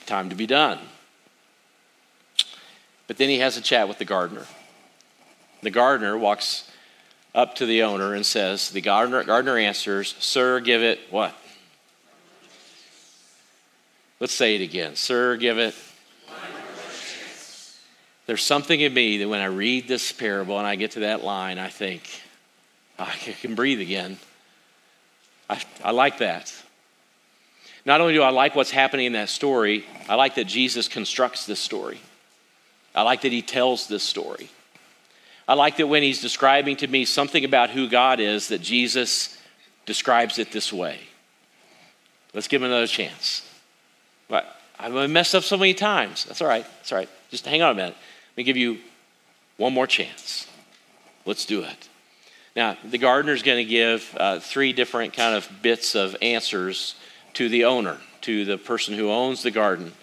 Time 0.05 0.29
to 0.29 0.35
be 0.35 0.47
done. 0.47 0.79
But 3.07 3.17
then 3.17 3.29
he 3.29 3.39
has 3.39 3.57
a 3.57 3.61
chat 3.61 3.87
with 3.87 3.97
the 3.97 4.05
gardener. 4.05 4.45
The 5.61 5.71
gardener 5.71 6.17
walks 6.17 6.69
up 7.33 7.55
to 7.55 7.65
the 7.65 7.83
owner 7.83 8.13
and 8.13 8.25
says, 8.25 8.71
The 8.71 8.81
gardener, 8.81 9.23
gardener 9.23 9.57
answers, 9.57 10.15
Sir, 10.19 10.59
give 10.59 10.81
it 10.81 10.99
what? 11.09 11.35
Let's 14.19 14.33
say 14.33 14.55
it 14.55 14.61
again. 14.61 14.95
Sir, 14.95 15.35
give 15.35 15.57
it. 15.57 15.75
There's 18.25 18.41
something 18.41 18.79
in 18.79 18.93
me 18.93 19.17
that 19.19 19.29
when 19.29 19.41
I 19.41 19.45
read 19.45 19.87
this 19.87 20.11
parable 20.11 20.57
and 20.57 20.65
I 20.65 20.75
get 20.75 20.91
to 20.91 21.01
that 21.01 21.23
line, 21.23 21.59
I 21.59 21.67
think, 21.67 22.09
ah, 22.97 23.11
I 23.11 23.31
can 23.33 23.53
breathe 23.53 23.81
again. 23.81 24.17
I, 25.47 25.61
I 25.83 25.91
like 25.91 26.19
that. 26.19 26.51
not 27.85 28.01
only 28.01 28.13
do 28.13 28.23
I 28.23 28.29
like 28.29 28.55
what's 28.55 28.71
happening 28.71 29.05
in 29.05 29.13
that 29.13 29.29
story, 29.29 29.85
I 30.09 30.15
like 30.15 30.35
that 30.35 30.47
Jesus 30.47 30.87
constructs 30.87 31.45
this 31.45 31.59
story. 31.59 31.99
I 32.95 33.01
like 33.03 33.21
that 33.21 33.31
he 33.31 33.41
tells 33.41 33.87
this 33.87 34.03
story. 34.03 34.49
I 35.47 35.53
like 35.53 35.77
that 35.77 35.87
when 35.87 36.01
he's 36.01 36.21
describing 36.21 36.77
to 36.77 36.87
me 36.87 37.05
something 37.05 37.43
about 37.45 37.69
who 37.69 37.87
God 37.87 38.19
is, 38.19 38.47
that 38.47 38.61
Jesus 38.61 39.37
describes 39.85 40.39
it 40.39 40.51
this 40.51 40.73
way. 40.73 40.99
Let's 42.33 42.47
give 42.47 42.61
him 42.61 42.67
another 42.67 42.87
chance. 42.87 43.47
But 44.27 44.59
I've 44.79 45.09
messed 45.09 45.35
up 45.35 45.43
so 45.43 45.57
many 45.57 45.73
times. 45.73 46.25
That's 46.25 46.41
all 46.41 46.47
right. 46.47 46.65
That's 46.77 46.91
all 46.91 46.97
right. 46.97 47.09
Just 47.29 47.45
hang 47.45 47.61
on 47.61 47.71
a 47.71 47.75
minute. 47.75 47.95
Let 48.31 48.37
me 48.37 48.43
give 48.43 48.57
you 48.57 48.79
one 49.57 49.73
more 49.73 49.87
chance. 49.87 50.47
Let's 51.25 51.45
do 51.45 51.61
it. 51.61 51.89
Now, 52.55 52.77
the 52.83 52.97
gardener's 52.97 53.43
going 53.43 53.57
to 53.57 53.69
give 53.69 54.15
uh, 54.17 54.39
three 54.39 54.73
different 54.73 55.13
kind 55.13 55.35
of 55.35 55.49
bits 55.61 55.95
of 55.95 56.15
answers 56.21 56.95
to 57.33 57.49
the 57.49 57.65
owner, 57.65 57.97
to 58.21 58.45
the 58.45 58.57
person 58.57 58.95
who 58.95 59.11
owns 59.11 59.43
the 59.43 59.51
garden. 59.51 59.93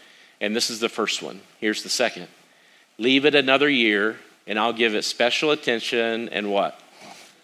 And 0.40 0.54
this 0.54 0.68
is 0.70 0.78
the 0.78 0.88
first 0.88 1.22
one. 1.22 1.40
Here's 1.58 1.82
the 1.82 1.88
second 1.88 2.28
Leave 3.02 3.24
it 3.24 3.34
another 3.34 3.68
year, 3.68 4.16
and 4.46 4.56
I'll 4.56 4.72
give 4.72 4.94
it 4.94 5.02
special 5.02 5.50
attention 5.50 6.28
and 6.28 6.52
what? 6.52 6.80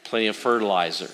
Plenty 0.04 0.28
of 0.28 0.36
fertilizer. 0.36 1.10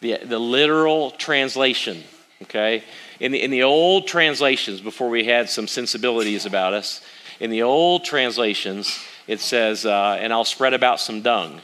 The, 0.00 0.18
the 0.22 0.38
literal 0.38 1.10
translation, 1.10 2.04
okay? 2.42 2.84
In 3.18 3.32
the, 3.32 3.42
in 3.42 3.50
the 3.50 3.64
old 3.64 4.06
translations, 4.06 4.80
before 4.80 5.08
we 5.08 5.24
had 5.24 5.50
some 5.50 5.66
sensibilities 5.66 6.46
about 6.46 6.74
us, 6.74 7.04
in 7.40 7.50
the 7.50 7.62
old 7.62 8.04
translations, 8.04 9.00
it 9.26 9.40
says, 9.40 9.84
uh, 9.84 10.16
and 10.20 10.32
I'll 10.32 10.44
spread 10.44 10.74
about 10.74 11.00
some 11.00 11.20
dung. 11.20 11.60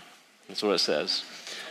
That's 0.48 0.64
what 0.64 0.72
it 0.72 0.80
says. 0.80 1.22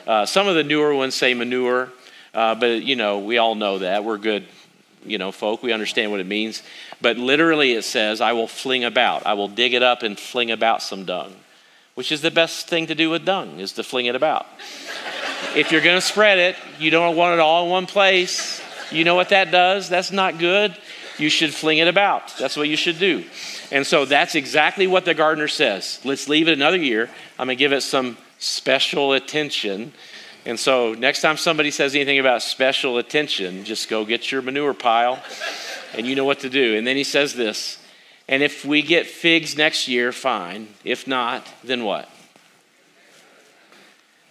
Uh, 0.08 0.25
some 0.25 0.48
of 0.48 0.56
the 0.56 0.63
newer 0.63 0.96
ones 0.96 1.13
say 1.13 1.34
manure, 1.34 1.92
uh, 2.34 2.56
but 2.56 2.84
you 2.84 2.96
know, 2.96 3.20
we 3.20 3.38
all 3.38 3.56
know 3.56 3.80
that. 3.80 4.06
We're 4.06 4.18
good 4.18 4.48
you 5.08 5.18
know, 5.18 5.32
folk. 5.32 5.64
We 5.64 5.72
understand 5.72 6.12
what 6.12 6.20
it 6.20 6.28
means. 6.28 6.64
But 7.02 7.18
literally 7.18 7.74
it 7.74 7.84
says, 7.84 8.22
I 8.22 8.34
will 8.34 8.48
fling 8.48 8.84
about. 8.84 9.26
I 9.26 9.34
will 9.34 9.48
dig 9.48 9.74
it 9.74 9.84
up 9.84 10.04
and 10.04 10.20
fling 10.20 10.52
about 10.52 10.82
some 10.82 11.06
dung, 11.06 11.36
which 11.96 12.12
is 12.12 12.22
the 12.22 12.32
best 12.32 12.68
thing 12.68 12.88
to 12.88 12.96
do 12.96 13.10
with 13.10 13.26
dung, 13.26 13.60
is 13.60 13.74
to 13.74 13.84
fling 13.84 14.06
it 14.06 14.16
about. 14.16 14.46
if 15.56 15.72
you're 15.72 15.82
going 15.82 15.98
to 15.98 16.06
spread 16.06 16.38
it, 16.38 16.56
you 16.80 16.90
don't 16.90 17.16
want 17.16 17.34
it 17.34 17.40
all 17.40 17.66
in 17.66 17.72
one 17.72 17.86
place. 17.86 18.62
You 18.92 19.04
know 19.04 19.16
what 19.16 19.30
that 19.30 19.52
does? 19.52 19.90
That's 19.90 20.12
not 20.12 20.40
good. 20.40 20.78
You 21.18 21.30
should 21.30 21.54
fling 21.54 21.80
it 21.80 21.88
about. 21.88 22.38
That's 22.38 22.56
what 22.56 22.70
you 22.70 22.78
should 22.78 23.00
do. 23.00 23.26
And 23.72 23.86
so 23.86 24.06
that's 24.06 24.36
exactly 24.36 24.88
what 24.88 25.06
the 25.06 25.14
gardener 25.14 25.48
says. 25.48 26.00
Let's 26.04 26.30
leave 26.30 26.48
it 26.48 26.54
another 26.54 26.78
year. 26.78 27.10
I'm 27.40 27.48
going 27.48 27.58
to 27.58 27.60
give 27.60 27.74
it 27.74 27.82
some 27.82 28.18
special 28.40 29.14
attention 29.14 29.94
and 30.48 30.58
so, 30.58 30.94
next 30.94 31.20
time 31.20 31.36
somebody 31.36 31.72
says 31.72 31.94
anything 31.94 32.20
about 32.20 32.42
special 32.42 33.00
attention, 33.00 33.66
just 33.66 33.89
go 33.89 34.06
get 34.06 34.32
your 34.32 34.42
manure 34.42 34.74
pile 34.74 35.22
and 35.94 36.08
you 36.08 36.16
know 36.16 36.24
what 36.24 36.39
to 36.39 36.50
do. 36.50 36.77
And 36.77 36.88
then 36.88 36.96
he 36.96 37.04
says 37.04 37.34
this 37.34 37.77
And 38.30 38.42
if 38.42 38.63
we 38.63 38.82
get 38.82 39.08
figs 39.08 39.58
next 39.58 39.89
year, 39.89 40.13
fine. 40.13 40.70
If 40.86 41.06
not, 41.06 41.46
then 41.66 41.84
what? 41.84 42.10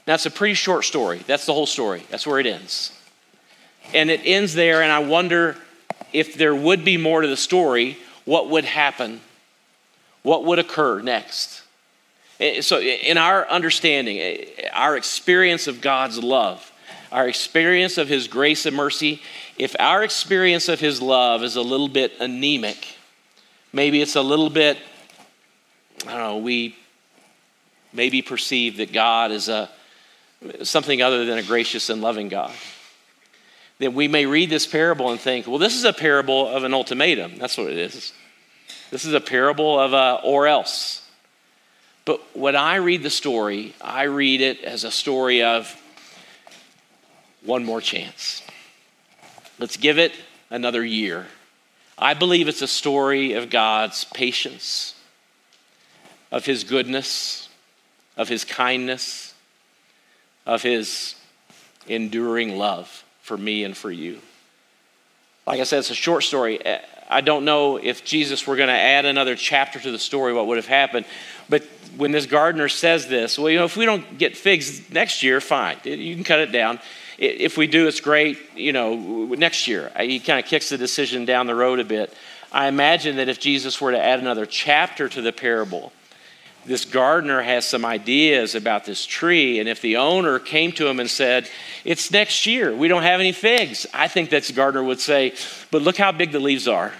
Now, 0.06 0.14
it's 0.14 0.25
a 0.25 0.30
pretty 0.30 0.54
short 0.54 0.87
story. 0.87 1.18
That's 1.26 1.44
the 1.44 1.52
whole 1.52 1.66
story. 1.66 2.02
That's 2.08 2.26
where 2.26 2.40
it 2.40 2.46
ends. 2.46 2.99
And 3.92 4.11
it 4.11 4.23
ends 4.25 4.54
there, 4.54 4.80
and 4.80 4.90
I 4.90 5.00
wonder 5.00 5.58
if 6.14 6.32
there 6.32 6.54
would 6.54 6.82
be 6.82 6.96
more 6.96 7.20
to 7.20 7.28
the 7.28 7.37
story, 7.37 7.99
what 8.25 8.49
would 8.49 8.64
happen? 8.64 9.20
What 10.23 10.46
would 10.46 10.58
occur 10.58 11.02
next? 11.02 11.62
Eh, 12.38 12.61
so, 12.61 12.81
in 12.81 13.16
our 13.16 13.49
understanding, 13.49 14.19
eh, 14.19 14.69
our 14.73 14.97
experience 14.97 15.66
of 15.66 15.81
God's 15.81 16.23
love, 16.23 16.71
our 17.11 17.28
experience 17.28 17.99
of 17.99 18.09
His 18.09 18.28
grace 18.28 18.66
and 18.66 18.76
mercy, 18.76 19.23
if 19.57 19.75
our 19.78 20.02
experience 20.02 20.69
of 20.69 20.81
His 20.81 21.00
love 21.00 21.43
is 21.43 21.57
a 21.57 21.62
little 21.62 21.88
bit 21.88 22.12
anemic, 22.21 22.97
maybe 23.73 24.02
it's 24.02 24.16
a 24.16 24.23
little 24.23 24.50
bit, 24.50 24.76
I 26.07 26.11
don't 26.11 26.19
know, 26.19 26.38
we 26.38 26.76
maybe 27.93 28.21
perceive 28.21 28.76
that 28.76 28.93
God 28.93 29.33
is 29.33 29.49
a, 29.49 29.71
something 30.62 31.00
other 31.00 31.25
than 31.25 31.38
a 31.38 31.43
gracious 31.43 31.88
and 31.88 32.02
loving 32.02 32.28
God. 32.28 32.52
Then 33.78 33.95
we 33.95 34.09
may 34.09 34.26
read 34.26 34.50
this 34.50 34.66
parable 34.66 35.11
and 35.11 35.21
think, 35.21 35.47
well, 35.47 35.59
this 35.59 35.75
is 35.75 35.85
a 35.85 35.93
parable 35.93 36.49
of 36.49 36.64
an 36.64 36.75
ultimatum. 36.75 37.38
That's 37.38 37.57
what 37.57 37.71
it 37.71 37.78
is. 37.78 38.12
This 38.90 39.05
is 39.05 39.12
a 39.12 39.21
parable 39.21 39.78
of 39.78 39.93
a 39.93 40.21
or 40.23 40.47
else. 40.47 41.05
But 42.06 42.20
when 42.36 42.54
I 42.54 42.76
read 42.76 43.02
the 43.02 43.10
story, 43.10 43.75
I 43.80 44.04
read 44.04 44.40
it 44.40 44.62
as 44.62 44.84
a 44.84 44.92
story 44.92 45.42
of 45.42 45.75
one 47.44 47.64
more 47.64 47.80
chance. 47.80 48.42
Let's 49.58 49.76
give 49.76 49.98
it 49.98 50.12
another 50.48 50.84
year. 50.84 51.26
I 51.98 52.14
believe 52.14 52.46
it's 52.46 52.62
a 52.62 52.68
story 52.68 53.32
of 53.32 53.50
God's 53.50 54.04
patience, 54.04 54.94
of 56.30 56.46
His 56.46 56.62
goodness, 56.62 57.48
of 58.16 58.28
His 58.28 58.44
kindness, 58.44 59.34
of 60.46 60.62
His 60.62 61.16
enduring 61.88 62.56
love 62.56 63.04
for 63.20 63.36
me 63.36 63.64
and 63.64 63.76
for 63.76 63.90
you. 63.90 64.20
Like 65.44 65.58
I 65.58 65.64
said, 65.64 65.80
it's 65.80 65.90
a 65.90 65.94
short 65.94 66.22
story. 66.22 66.60
I 67.08 67.20
don't 67.20 67.44
know 67.44 67.76
if 67.76 68.04
Jesus 68.04 68.46
were 68.46 68.56
going 68.56 68.68
to 68.68 68.75
add 68.75 69.04
another 69.04 69.36
chapter 69.36 69.78
to 69.78 69.90
the 69.90 69.98
story, 69.98 70.32
what 70.32 70.46
would 70.46 70.56
have 70.56 70.66
happened. 70.66 71.06
But 71.48 71.62
when 71.96 72.10
this 72.10 72.26
gardener 72.26 72.68
says 72.68 73.08
this, 73.08 73.38
well, 73.38 73.50
you 73.50 73.58
know, 73.58 73.64
if 73.64 73.76
we 73.76 73.86
don't 73.86 74.18
get 74.18 74.36
figs 74.36 74.90
next 74.90 75.22
year, 75.22 75.40
fine. 75.40 75.76
You 75.84 76.14
can 76.14 76.25
cut 76.25 76.40
it 76.40 76.52
down. 76.52 76.80
If 77.18 77.56
we 77.56 77.66
do, 77.66 77.86
it's 77.86 78.00
great, 78.00 78.38
you 78.54 78.72
know, 78.72 78.94
next 78.94 79.66
year. 79.68 79.90
He 79.98 80.20
kind 80.20 80.38
of 80.38 80.44
kicks 80.46 80.68
the 80.68 80.76
decision 80.76 81.25
down 81.25 81.46
the 81.46 81.54
road 81.54 81.80
a 81.80 81.84
bit. 81.84 82.12
I 82.52 82.68
imagine 82.68 83.16
that 83.16 83.28
if 83.28 83.40
Jesus 83.40 83.80
were 83.80 83.92
to 83.92 84.02
add 84.02 84.18
another 84.18 84.46
chapter 84.46 85.08
to 85.08 85.22
the 85.22 85.32
parable, 85.32 85.92
this 86.66 86.85
gardener 86.85 87.42
has 87.42 87.64
some 87.64 87.85
ideas 87.85 88.54
about 88.54 88.85
this 88.85 89.06
tree. 89.06 89.61
And 89.61 89.68
if 89.68 89.80
the 89.80 89.96
owner 89.96 90.38
came 90.38 90.73
to 90.73 90.87
him 90.87 91.00
and 91.00 91.08
said, 91.08 91.49
It's 91.85 92.11
next 92.11 92.46
year, 92.46 92.75
we 92.75 92.88
don't 92.88 93.02
have 93.02 93.20
any 93.20 93.32
figs, 93.32 93.87
I 93.94 94.08
think 94.08 94.30
that 94.30 94.50
gardener 94.54 94.82
would 94.82 95.00
say, 95.00 95.35
But 95.70 95.82
look 95.82 95.96
how 95.96 96.12
big 96.12 96.32
the 96.32 96.40
leaves 96.40 96.68
are. 96.68 96.92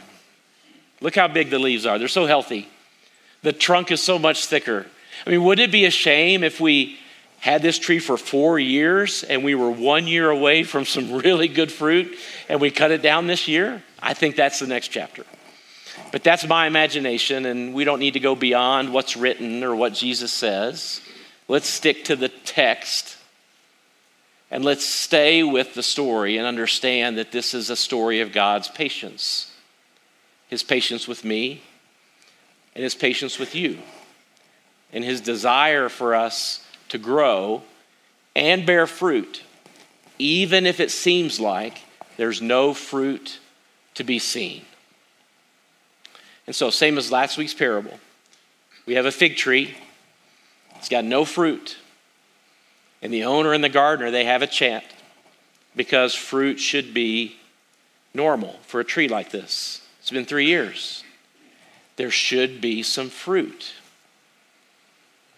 Look 1.01 1.15
how 1.15 1.29
big 1.29 1.51
the 1.51 1.59
leaves 1.59 1.85
are. 1.85 1.99
They're 1.99 2.09
so 2.09 2.27
healthy. 2.27 2.69
The 3.43 3.53
trunk 3.53 3.91
is 3.91 4.03
so 4.03 4.19
much 4.19 4.47
thicker. 4.47 4.87
I 5.27 5.31
mean, 5.31 5.45
would 5.45 5.59
it 5.59 5.71
be 5.71 5.85
a 5.85 5.91
shame 5.91 6.43
if 6.43 6.61
we 6.61 6.99
had 7.41 7.63
this 7.63 7.79
tree 7.79 7.99
for 7.99 8.17
four 8.17 8.59
years 8.59 9.23
and 9.23 9.45
we 9.45 9.55
were 9.55 9.71
one 9.71 10.07
year 10.07 10.31
away 10.31 10.63
from 10.63 10.85
some 10.85 11.13
really 11.23 11.49
good 11.49 11.71
fruit 11.71 12.17
and 12.49 12.61
we 12.61 12.71
cut 12.71 12.91
it 12.91 13.03
down 13.03 13.27
this 13.27 13.47
year? 13.47 13.83
I 14.01 14.15
think 14.15 14.37
that's 14.37 14.61
the 14.61 14.67
next 14.67 14.89
chapter. 14.89 15.25
But 16.13 16.23
that's 16.23 16.47
my 16.47 16.67
imagination, 16.67 17.47
and 17.47 17.75
we 17.75 17.85
don't 17.85 17.99
need 17.99 18.15
to 18.15 18.21
go 18.21 18.35
beyond 18.35 18.93
what's 18.93 19.17
written 19.17 19.63
or 19.65 19.75
what 19.75 19.93
Jesus 19.93 20.33
says. 20.33 21.01
Let's 21.49 21.69
stick 21.69 22.05
to 22.05 22.17
the 22.17 22.29
text 22.29 23.17
and 24.51 24.65
let's 24.65 24.85
stay 24.85 25.43
with 25.43 25.75
the 25.75 25.83
story 25.83 26.39
and 26.39 26.47
understand 26.47 27.19
that 27.19 27.33
this 27.33 27.55
is 27.55 27.71
a 27.71 27.77
story 27.77 28.21
of 28.21 28.33
God's 28.33 28.69
patience 28.69 29.53
His 30.49 30.63
patience 30.63 31.09
with 31.09 31.25
me 31.25 31.63
and 32.75 32.83
His 32.85 32.95
patience 32.95 33.39
with 33.39 33.55
you, 33.55 33.79
and 34.93 35.03
His 35.03 35.21
desire 35.21 35.89
for 35.89 36.15
us 36.15 36.65
to 36.91 36.99
grow 36.99 37.63
and 38.37 38.67
bear 38.67 38.87
fruit, 38.87 39.43
even 40.19 40.67
if 40.67 40.79
it 40.79 40.91
seems 40.91 41.41
like 41.41 41.81
there's 42.17 42.41
no 42.41 42.75
fruit 42.75 43.41
to 43.95 44.05
be 44.05 44.19
seen. 44.19 44.63
And 46.47 46.55
so, 46.55 46.71
same 46.71 46.97
as 46.99 47.11
last 47.11 47.37
week's 47.39 47.55
parable, 47.55 47.99
we 48.87 48.95
have 48.95 49.07
a 49.07 49.13
fig 49.13 49.37
tree. 49.37 49.75
It's 50.77 50.89
got 50.89 51.05
no 51.05 51.25
fruit. 51.25 51.77
And 53.03 53.13
the 53.13 53.25
owner 53.25 53.53
and 53.53 53.63
the 53.63 53.69
gardener, 53.69 54.11
they 54.11 54.25
have 54.25 54.43
a 54.43 54.47
chant 54.47 54.85
because 55.75 56.15
fruit 56.15 56.59
should 56.59 56.95
be 56.95 57.37
normal 58.15 58.59
for 58.63 58.81
a 58.81 58.85
tree 58.85 59.09
like 59.09 59.31
this. 59.31 59.83
It's 60.01 60.11
been 60.11 60.25
three 60.25 60.47
years. 60.47 61.05
There 61.97 62.11
should 62.11 62.61
be 62.61 62.83
some 62.83 63.11
fruit. 63.11 63.75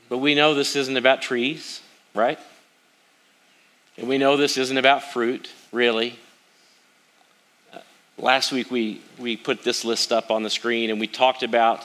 But 0.08 0.18
we 0.18 0.34
know 0.34 0.54
this 0.54 0.76
isn't 0.76 0.96
about 0.96 1.22
trees, 1.22 1.80
right? 2.14 2.38
And 3.96 4.08
we 4.08 4.18
know 4.18 4.36
this 4.36 4.56
isn't 4.56 4.78
about 4.78 5.02
fruit, 5.02 5.50
really. 5.72 6.18
Last 8.20 8.50
week, 8.50 8.68
we, 8.72 9.00
we 9.16 9.36
put 9.36 9.62
this 9.62 9.84
list 9.84 10.10
up 10.10 10.32
on 10.32 10.42
the 10.42 10.50
screen 10.50 10.90
and 10.90 10.98
we 10.98 11.06
talked 11.06 11.44
about 11.44 11.84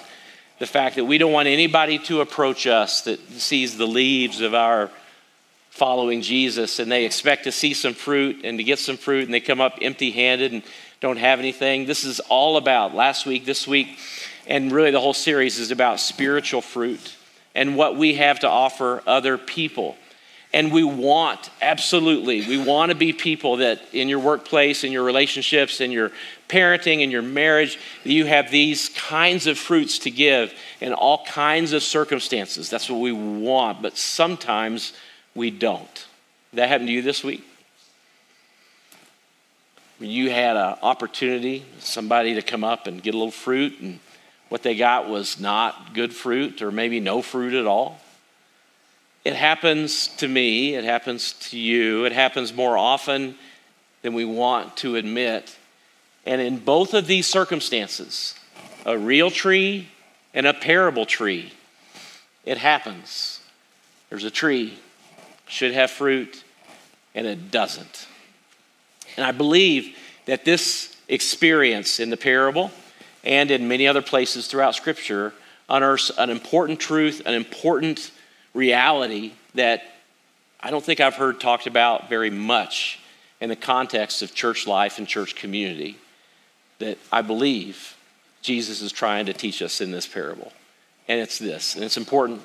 the 0.57 0.65
fact 0.65 0.95
that 0.95 1.05
we 1.05 1.19
don't 1.19 1.31
want 1.31 1.47
anybody 1.47 1.99
to 1.99 2.21
approach 2.21 2.65
us 2.65 3.01
that 3.01 3.19
sees 3.33 3.77
the 3.77 3.85
leaves 3.85 4.41
of 4.41 4.55
our 4.55 4.89
following 5.69 6.23
Jesus 6.23 6.79
and 6.79 6.91
they 6.91 7.05
expect 7.05 7.43
to 7.43 7.51
see 7.51 7.75
some 7.75 7.93
fruit 7.93 8.41
and 8.43 8.57
to 8.57 8.63
get 8.63 8.79
some 8.79 8.97
fruit 8.97 9.25
and 9.25 9.33
they 9.33 9.39
come 9.39 9.61
up 9.61 9.77
empty 9.79 10.09
handed 10.09 10.53
and 10.53 10.63
don't 11.01 11.17
have 11.17 11.37
anything. 11.37 11.85
This 11.85 12.03
is 12.03 12.19
all 12.21 12.57
about 12.57 12.95
last 12.95 13.27
week, 13.27 13.45
this 13.45 13.67
week, 13.67 13.99
and 14.47 14.71
really 14.71 14.89
the 14.89 15.01
whole 15.01 15.13
series 15.13 15.59
is 15.59 15.69
about 15.69 15.99
spiritual 15.99 16.61
fruit 16.61 17.15
and 17.53 17.77
what 17.77 17.95
we 17.95 18.15
have 18.15 18.39
to 18.39 18.49
offer 18.49 19.03
other 19.05 19.37
people. 19.37 19.97
And 20.53 20.71
we 20.71 20.83
want, 20.83 21.49
absolutely, 21.63 22.45
we 22.47 22.63
want 22.63 22.91
to 22.91 22.95
be 22.95 23.11
people 23.11 23.57
that 23.57 23.81
in 23.91 24.07
your 24.07 24.19
workplace, 24.19 24.83
in 24.83 24.91
your 24.91 25.03
relationships, 25.03 25.81
in 25.81 25.91
your 25.91 26.11
parenting, 26.47 27.01
in 27.01 27.09
your 27.09 27.23
marriage, 27.23 27.79
you 28.03 28.25
have 28.27 28.51
these 28.51 28.89
kinds 28.89 29.47
of 29.47 29.57
fruits 29.57 29.97
to 29.99 30.11
give 30.11 30.53
in 30.79 30.93
all 30.93 31.25
kinds 31.25 31.73
of 31.73 31.81
circumstances. 31.81 32.69
That's 32.69 32.87
what 32.87 32.99
we 32.99 33.11
want, 33.11 33.81
but 33.81 33.97
sometimes 33.97 34.93
we 35.33 35.49
don't. 35.49 36.05
That 36.53 36.69
happened 36.69 36.89
to 36.89 36.93
you 36.93 37.01
this 37.01 37.23
week? 37.23 37.43
You 39.99 40.29
had 40.29 40.55
an 40.55 40.75
opportunity, 40.83 41.65
somebody 41.79 42.35
to 42.35 42.43
come 42.43 42.63
up 42.63 42.85
and 42.85 43.01
get 43.01 43.15
a 43.15 43.17
little 43.17 43.31
fruit, 43.31 43.79
and 43.79 43.99
what 44.49 44.61
they 44.61 44.75
got 44.75 45.09
was 45.09 45.39
not 45.39 45.95
good 45.95 46.13
fruit 46.13 46.61
or 46.61 46.71
maybe 46.71 46.99
no 46.99 47.23
fruit 47.23 47.55
at 47.55 47.65
all. 47.65 47.99
It 49.23 49.35
happens 49.35 50.09
to 50.17 50.27
me, 50.27 50.75
it 50.75 50.83
happens 50.83 51.33
to 51.49 51.57
you, 51.57 52.05
it 52.05 52.11
happens 52.11 52.53
more 52.53 52.77
often 52.77 53.35
than 54.01 54.13
we 54.13 54.25
want 54.25 54.75
to 54.77 54.97
admit. 54.97 55.55
And 56.25 56.41
in 56.41 56.57
both 56.57 56.93
of 56.93 57.07
these 57.07 57.25
circumstances, 57.25 58.35
a 58.85 58.97
real 58.97 59.31
tree 59.31 59.87
and 60.33 60.45
a 60.45 60.53
parable 60.53 61.05
tree, 61.05 61.53
it 62.45 62.57
happens. 62.57 63.39
There's 64.09 64.25
a 64.25 64.31
tree, 64.31 64.77
should 65.47 65.73
have 65.73 65.89
fruit, 65.89 66.43
and 67.15 67.25
it 67.25 67.49
doesn't. 67.49 68.07
And 69.15 69.25
I 69.25 69.31
believe 69.31 69.95
that 70.25 70.43
this 70.43 70.95
experience 71.07 71.99
in 71.99 72.09
the 72.09 72.17
parable 72.17 72.71
and 73.23 73.51
in 73.51 73.67
many 73.67 73.87
other 73.87 74.01
places 74.01 74.47
throughout 74.47 74.75
Scripture 74.75 75.33
unearths 75.69 76.11
an 76.17 76.29
important 76.29 76.79
truth, 76.79 77.21
an 77.25 77.33
important 77.33 78.11
reality 78.53 79.33
that 79.55 79.83
I 80.59 80.71
don't 80.71 80.83
think 80.83 80.99
I've 80.99 81.15
heard 81.15 81.39
talked 81.39 81.67
about 81.67 82.09
very 82.09 82.29
much 82.29 82.99
in 83.41 83.49
the 83.49 83.55
context 83.55 84.21
of 84.21 84.33
church 84.33 84.65
life 84.67 84.97
and 84.97 85.07
church 85.07 85.35
community 85.35 85.97
that 86.79 86.97
I 87.11 87.21
believe 87.21 87.95
Jesus 88.41 88.81
is 88.81 88.91
trying 88.91 89.25
to 89.25 89.33
teach 89.33 89.61
us 89.61 89.81
in 89.81 89.91
this 89.91 90.07
parable. 90.07 90.53
And 91.07 91.19
it's 91.19 91.39
this, 91.39 91.75
and 91.75 91.83
it's 91.83 91.97
important, 91.97 92.41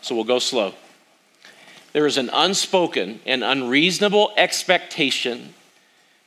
so 0.00 0.14
we'll 0.14 0.24
go 0.24 0.38
slow. 0.38 0.74
There 1.92 2.06
is 2.06 2.18
an 2.18 2.30
unspoken 2.32 3.20
and 3.26 3.42
unreasonable 3.42 4.32
expectation 4.36 5.54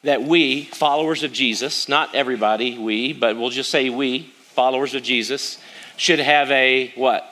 that 0.04 0.24
we, 0.24 0.64
followers 0.64 1.24
of 1.24 1.32
Jesus, 1.32 1.88
not 1.88 2.16
everybody, 2.16 2.78
we, 2.78 3.14
but 3.14 3.38
we'll 3.38 3.50
just 3.50 3.70
say 3.70 3.90
we, 3.90 4.32
followers 4.54 4.96
of 4.96 5.04
Jesus, 5.04 5.58
should 5.96 6.20
have 6.20 6.50
a 6.52 6.92
what? 6.96 7.29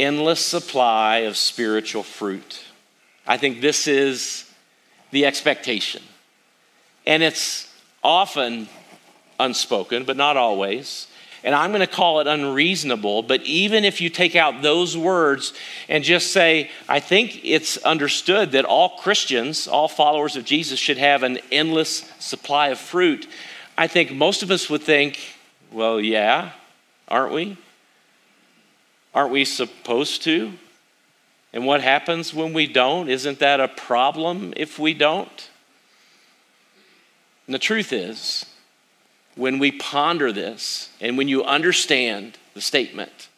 Endless 0.00 0.40
supply 0.40 1.18
of 1.18 1.36
spiritual 1.36 2.02
fruit. 2.02 2.62
I 3.26 3.36
think 3.36 3.60
this 3.60 3.86
is 3.86 4.50
the 5.10 5.26
expectation. 5.26 6.02
And 7.06 7.22
it's 7.22 7.72
often 8.02 8.68
unspoken, 9.38 10.04
but 10.04 10.16
not 10.16 10.36
always. 10.36 11.06
And 11.42 11.54
I'm 11.54 11.70
going 11.70 11.80
to 11.80 11.86
call 11.86 12.20
it 12.20 12.26
unreasonable, 12.26 13.22
but 13.22 13.42
even 13.42 13.84
if 13.84 14.00
you 14.00 14.10
take 14.10 14.36
out 14.36 14.62
those 14.62 14.96
words 14.96 15.54
and 15.88 16.04
just 16.04 16.32
say, 16.32 16.70
I 16.88 17.00
think 17.00 17.40
it's 17.44 17.78
understood 17.78 18.52
that 18.52 18.66
all 18.66 18.98
Christians, 18.98 19.66
all 19.66 19.88
followers 19.88 20.36
of 20.36 20.44
Jesus, 20.44 20.78
should 20.78 20.98
have 20.98 21.22
an 21.22 21.38
endless 21.50 22.10
supply 22.18 22.68
of 22.68 22.78
fruit, 22.78 23.26
I 23.78 23.86
think 23.86 24.12
most 24.12 24.42
of 24.42 24.50
us 24.50 24.68
would 24.68 24.82
think, 24.82 25.18
well, 25.72 25.98
yeah, 26.00 26.52
aren't 27.08 27.32
we? 27.32 27.56
Aren't 29.14 29.32
we 29.32 29.44
supposed 29.44 30.22
to? 30.24 30.52
And 31.52 31.66
what 31.66 31.82
happens 31.82 32.32
when 32.32 32.52
we 32.52 32.66
don't? 32.66 33.08
Isn't 33.08 33.40
that 33.40 33.60
a 33.60 33.68
problem 33.68 34.54
if 34.56 34.78
we 34.78 34.94
don't? 34.94 35.50
And 37.46 37.54
the 37.54 37.58
truth 37.58 37.92
is, 37.92 38.46
when 39.34 39.58
we 39.58 39.72
ponder 39.72 40.30
this 40.32 40.90
and 41.00 41.18
when 41.18 41.26
you 41.26 41.42
understand 41.42 42.38
the 42.54 42.60
statement, 42.60 43.28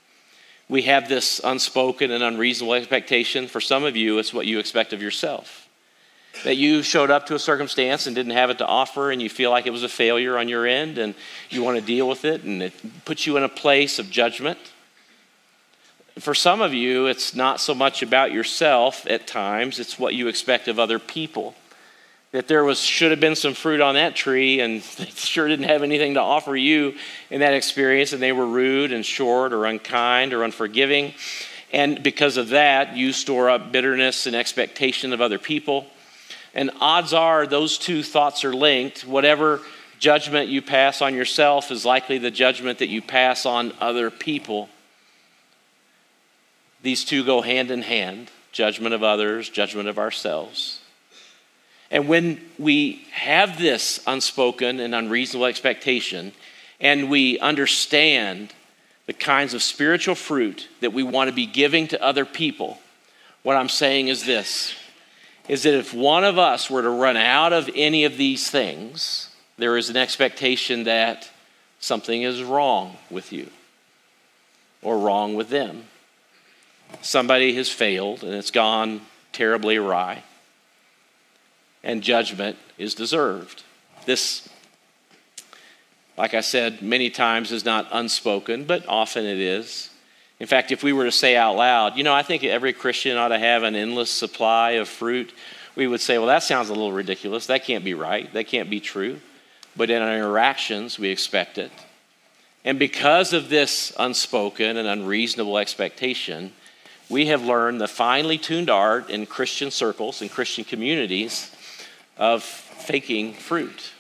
we 0.69 0.83
have 0.83 1.09
this 1.09 1.41
unspoken 1.43 2.11
and 2.11 2.23
unreasonable 2.23 2.75
expectation. 2.75 3.47
For 3.47 3.61
some 3.61 3.85
of 3.85 3.97
you, 3.97 4.19
it's 4.19 4.35
what 4.35 4.47
you 4.47 4.59
expect 4.59 4.93
of 4.93 5.01
yourself. 5.01 5.69
That 6.45 6.57
you 6.57 6.83
showed 6.83 7.11
up 7.11 7.27
to 7.27 7.35
a 7.35 7.39
circumstance 7.39 8.07
and 8.07 8.17
didn't 8.17 8.33
have 8.33 8.49
it 8.51 8.59
to 8.59 8.67
offer, 8.67 9.11
and 9.11 9.21
you 9.21 9.29
feel 9.29 9.51
like 9.51 9.67
it 9.67 9.71
was 9.71 9.83
a 9.83 9.89
failure 9.89 10.39
on 10.39 10.49
your 10.49 10.67
end, 10.67 10.97
and 10.97 11.15
you 11.51 11.63
want 11.63 11.79
to 11.79 11.85
deal 11.85 12.09
with 12.09 12.25
it, 12.25 12.43
and 12.43 12.63
it 12.63 12.73
puts 13.05 13.27
you 13.27 13.37
in 13.37 13.43
a 13.43 13.51
place 13.51 13.99
of 13.99 14.11
judgment 14.11 14.59
for 16.19 16.35
some 16.35 16.61
of 16.61 16.75
you, 16.75 17.07
it's 17.07 17.35
not 17.35 17.61
so 17.61 17.75
much 17.75 18.03
about 18.03 18.33
yourself 18.33 19.07
at 19.07 19.27
times, 19.27 19.79
it's 19.79 19.99
what 19.99 20.15
you 20.15 20.29
expect 20.29 20.69
of 20.69 20.79
other 20.79 20.99
people. 20.99 21.55
That 22.33 22.49
there 22.49 22.65
was 22.65 22.81
should 22.81 23.11
have 23.11 23.21
been 23.21 23.37
some 23.37 23.55
fruit 23.55 23.81
on 23.81 23.95
that 23.95 24.15
tree, 24.15 24.61
and 24.61 24.83
they 24.99 25.07
sure 25.07 25.49
didn't 25.49 25.69
have 25.69 25.83
anything 25.83 26.15
to 26.15 26.21
offer 26.21 26.57
you 26.57 26.95
in 27.31 27.41
that 27.41 27.55
experience, 27.55 28.13
and 28.13 28.23
they 28.23 28.33
were 28.33 28.47
rude 28.47 28.93
and 28.93 29.05
short 29.05 29.53
or 29.53 29.67
unkind 29.67 30.33
or 30.33 30.43
unforgiving. 30.43 31.15
And 31.73 32.03
because 32.03 32.37
of 32.37 32.51
that, 32.51 32.97
you 32.97 33.13
store 33.13 33.49
up 33.49 33.73
bitterness 33.73 34.27
and 34.27 34.37
expectation 34.37 35.15
of 35.15 35.23
other 35.23 35.39
people. 35.39 35.87
And 36.55 36.71
odds 36.81 37.15
are 37.15 37.47
those 37.47 37.79
two 37.79 38.03
thoughts 38.03 38.45
are 38.45 38.53
linked. 38.53 39.07
Whatever 39.07 39.61
judgment 39.99 40.51
you 40.51 40.61
pass 40.61 41.01
on 41.01 41.15
yourself 41.15 41.71
is 41.71 41.87
likely 41.87 42.19
the 42.19 42.31
judgment 42.31 42.81
that 42.81 42.89
you 42.89 43.01
pass 43.01 43.47
on 43.47 43.73
other 43.81 44.11
people. 44.11 44.69
These 46.83 47.05
two 47.05 47.25
go 47.25 47.41
hand 47.41 47.71
in 47.71 47.83
hand 47.83 48.31
judgment 48.53 48.95
of 48.95 49.03
others, 49.03 49.49
judgment 49.49 49.89
of 49.89 49.99
ourselves. 49.99 50.81
And 51.91 52.09
when 52.09 52.41
we 52.59 53.07
have 53.13 53.59
this 53.59 54.03
unspoken 54.07 54.79
and 54.79 54.95
unreasonable 54.95 55.47
expectation, 55.47 56.33
and 56.81 57.11
we 57.11 57.39
understand 57.39 58.53
the 59.07 59.13
kinds 59.13 59.55
of 59.55 59.63
spiritual 59.63 60.15
fruit 60.15 60.69
that 60.81 60.93
we 60.93 61.03
want 61.03 61.29
to 61.29 61.35
be 61.35 61.47
giving 61.47 61.89
to 61.89 62.03
other 62.03 62.25
people, 62.25 62.79
what 63.43 63.57
I'm 63.57 63.69
saying 63.69 64.09
is 64.09 64.25
this 64.25 64.75
is 65.49 65.65
that 65.65 65.75
if 65.75 65.93
one 65.93 66.23
of 66.23 66.39
us 66.39 66.71
were 66.71 66.83
to 66.83 66.89
run 66.89 67.17
out 67.17 67.53
of 67.53 67.69
any 67.75 68.05
of 68.05 68.17
these 68.17 68.49
things, 68.49 69.29
there 69.59 69.77
is 69.77 69.91
an 69.91 69.97
expectation 69.97 70.85
that 70.85 71.29
something 71.81 72.23
is 72.23 72.45
wrong 72.45 72.97
with 73.11 73.33
you 73.33 73.51
or 74.83 74.99
wrong 74.99 75.35
with 75.35 75.49
them 75.49 75.83
somebody 77.01 77.55
has 77.55 77.69
failed 77.69 78.23
and 78.23 78.35
it's 78.35 78.51
gone 78.51 79.01
terribly 79.33 79.77
awry, 79.77 80.23
and 81.83 82.03
judgment 82.03 82.57
is 82.79 82.95
deserved. 82.95 83.63
This, 84.05 84.49
like 86.19 86.35
I 86.35 86.41
said 86.41 86.83
many 86.83 87.11
times, 87.11 87.51
is 87.51 87.65
not 87.65 87.89
unspoken, 87.93 88.65
but 88.65 88.87
often 88.87 89.25
it 89.25 89.39
is. 89.39 89.91
In 90.39 90.47
fact, 90.47 90.73
if 90.73 90.83
we 90.83 90.93
were 90.93 91.05
to 91.05 91.13
say 91.13 91.37
out 91.37 91.57
loud, 91.57 91.97
you 91.97 92.03
know, 92.03 92.13
I 92.13 92.23
think 92.23 92.43
every 92.45 92.73
Christian 92.73 93.17
ought 93.17 93.29
to 93.29 93.39
have 93.39 93.63
an 93.63 93.77
endless 93.77 94.11
supply 94.11 94.73
of 94.73 94.89
fruit, 94.89 95.33
we 95.77 95.87
would 95.87 96.01
say, 96.01 96.19
well, 96.19 96.27
that 96.27 96.43
sounds 96.43 96.69
a 96.69 96.73
little 96.73 96.93
ridiculous. 96.93 97.47
That 97.47 97.65
can't 97.65 97.85
be 97.85 97.95
right. 97.95 98.33
That 98.33 98.49
can't 98.49 98.69
be 98.69 98.81
true. 98.81 99.21
But 99.77 99.89
in 99.89 100.03
our 100.03 100.15
interactions, 100.15 100.99
we 100.99 101.09
expect 101.09 101.59
it. 101.59 101.71
And 102.65 102.79
because 102.79 103.33
of 103.33 103.49
this 103.49 103.93
unspoken 103.99 104.77
and 104.77 104.87
unreasonable 104.87 105.59
expectation, 105.59 106.53
we 107.13 107.27
have 107.27 107.45
learned 107.45 107.79
the 107.79 107.87
finely 107.87 108.39
tuned 108.39 108.71
art 108.71 109.11
in 109.11 109.27
Christian 109.27 109.71
circles 109.71 110.23
and 110.23 110.31
Christian 110.31 110.65
communities 110.65 111.55
of 112.17 112.43
faking 112.43 113.35
fruit. 113.35 113.93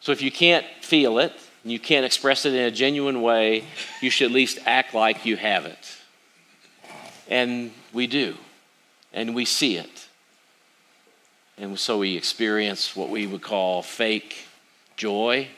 So 0.00 0.12
if 0.12 0.22
you 0.22 0.30
can't 0.30 0.64
feel 0.80 1.18
it, 1.18 1.32
you 1.64 1.80
can't 1.80 2.06
express 2.06 2.46
it 2.46 2.54
in 2.54 2.60
a 2.60 2.70
genuine 2.70 3.20
way, 3.20 3.64
you 4.00 4.10
should 4.10 4.26
at 4.26 4.32
least 4.32 4.60
act 4.64 4.94
like 4.94 5.26
you 5.26 5.36
have 5.36 5.66
it. 5.66 5.96
And 7.28 7.72
we 7.92 8.06
do, 8.06 8.36
and 9.12 9.34
we 9.34 9.44
see 9.44 9.76
it. 9.76 10.06
And 11.58 11.76
so 11.76 11.98
we 11.98 12.16
experience 12.16 12.94
what 12.94 13.10
we 13.10 13.26
would 13.26 13.42
call 13.42 13.82
fake 13.82 14.46
joy. 14.96 15.48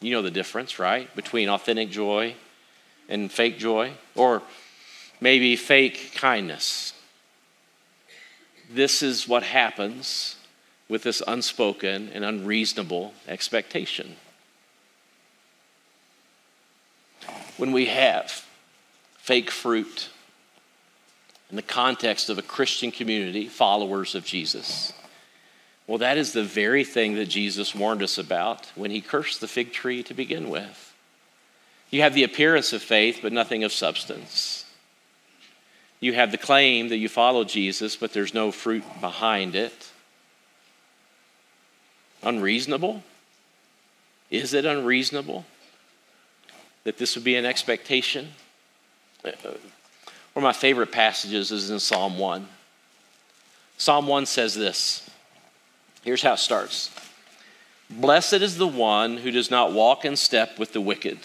You 0.00 0.12
know 0.12 0.22
the 0.22 0.30
difference, 0.30 0.78
right? 0.78 1.14
Between 1.16 1.48
authentic 1.48 1.90
joy 1.90 2.34
and 3.08 3.32
fake 3.32 3.58
joy. 3.58 3.92
Or 4.14 4.42
maybe 5.22 5.54
fake 5.54 6.12
kindness. 6.16 6.92
This 8.68 9.02
is 9.02 9.28
what 9.28 9.44
happens 9.44 10.34
with 10.88 11.04
this 11.04 11.22
unspoken 11.28 12.10
and 12.12 12.24
unreasonable 12.24 13.14
expectation. 13.28 14.16
When 17.56 17.70
we 17.70 17.86
have 17.86 18.44
fake 19.16 19.52
fruit 19.52 20.08
in 21.50 21.56
the 21.56 21.62
context 21.62 22.28
of 22.28 22.38
a 22.38 22.42
Christian 22.42 22.90
community, 22.90 23.46
followers 23.46 24.16
of 24.16 24.24
Jesus, 24.24 24.92
well, 25.86 25.98
that 25.98 26.18
is 26.18 26.32
the 26.32 26.42
very 26.42 26.82
thing 26.82 27.14
that 27.14 27.26
Jesus 27.26 27.76
warned 27.76 28.02
us 28.02 28.18
about 28.18 28.66
when 28.74 28.90
he 28.90 29.00
cursed 29.00 29.40
the 29.40 29.46
fig 29.46 29.72
tree 29.72 30.02
to 30.02 30.14
begin 30.14 30.50
with. 30.50 30.94
You 31.90 32.02
have 32.02 32.14
the 32.14 32.24
appearance 32.24 32.72
of 32.72 32.82
faith, 32.82 33.20
but 33.22 33.32
nothing 33.32 33.62
of 33.62 33.72
substance. 33.72 34.64
You 36.02 36.14
have 36.14 36.32
the 36.32 36.36
claim 36.36 36.88
that 36.88 36.96
you 36.96 37.08
follow 37.08 37.44
Jesus, 37.44 37.94
but 37.94 38.12
there's 38.12 38.34
no 38.34 38.50
fruit 38.50 38.82
behind 39.00 39.54
it. 39.54 39.88
Unreasonable? 42.24 43.04
Is 44.28 44.52
it 44.52 44.64
unreasonable 44.64 45.44
that 46.82 46.98
this 46.98 47.14
would 47.14 47.22
be 47.22 47.36
an 47.36 47.46
expectation? 47.46 48.30
Uh, 49.24 49.30
one 49.44 49.54
of 50.36 50.42
my 50.42 50.52
favorite 50.52 50.90
passages 50.90 51.52
is 51.52 51.70
in 51.70 51.78
Psalm 51.78 52.18
1. 52.18 52.48
Psalm 53.78 54.08
1 54.08 54.26
says 54.26 54.56
this. 54.56 55.08
Here's 56.02 56.22
how 56.22 56.32
it 56.32 56.38
starts 56.38 56.90
Blessed 57.88 58.34
is 58.42 58.58
the 58.58 58.66
one 58.66 59.18
who 59.18 59.30
does 59.30 59.52
not 59.52 59.72
walk 59.72 60.04
in 60.04 60.16
step 60.16 60.58
with 60.58 60.72
the 60.72 60.80
wicked, 60.80 61.20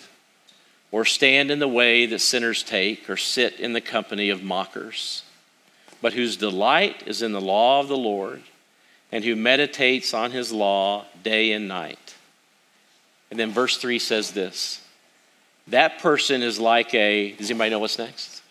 or 0.91 1.05
stand 1.05 1.51
in 1.51 1.59
the 1.59 1.67
way 1.67 2.05
that 2.05 2.19
sinners 2.19 2.63
take, 2.63 3.09
or 3.09 3.17
sit 3.17 3.59
in 3.59 3.73
the 3.73 3.81
company 3.81 4.29
of 4.29 4.43
mockers, 4.43 5.23
but 6.01 6.13
whose 6.13 6.37
delight 6.37 7.03
is 7.05 7.21
in 7.21 7.33
the 7.33 7.41
law 7.41 7.79
of 7.79 7.87
the 7.87 7.97
Lord, 7.97 8.41
and 9.11 9.23
who 9.23 9.35
meditates 9.35 10.13
on 10.13 10.31
his 10.31 10.51
law 10.51 11.05
day 11.23 11.51
and 11.51 11.67
night. 11.67 12.15
And 13.29 13.39
then 13.39 13.51
verse 13.51 13.77
3 13.77 13.99
says 13.99 14.31
this 14.31 14.81
That 15.67 15.99
person 15.99 16.41
is 16.41 16.59
like 16.59 16.93
a, 16.93 17.33
does 17.33 17.49
anybody 17.49 17.71
know 17.71 17.79
what's 17.79 17.97
next? 17.97 18.41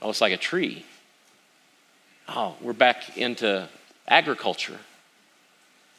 Oh, 0.00 0.10
it's 0.10 0.20
like 0.20 0.32
a 0.32 0.38
tree. 0.38 0.84
Oh, 2.28 2.56
we're 2.60 2.72
back 2.72 3.16
into 3.16 3.68
agriculture. 4.08 4.78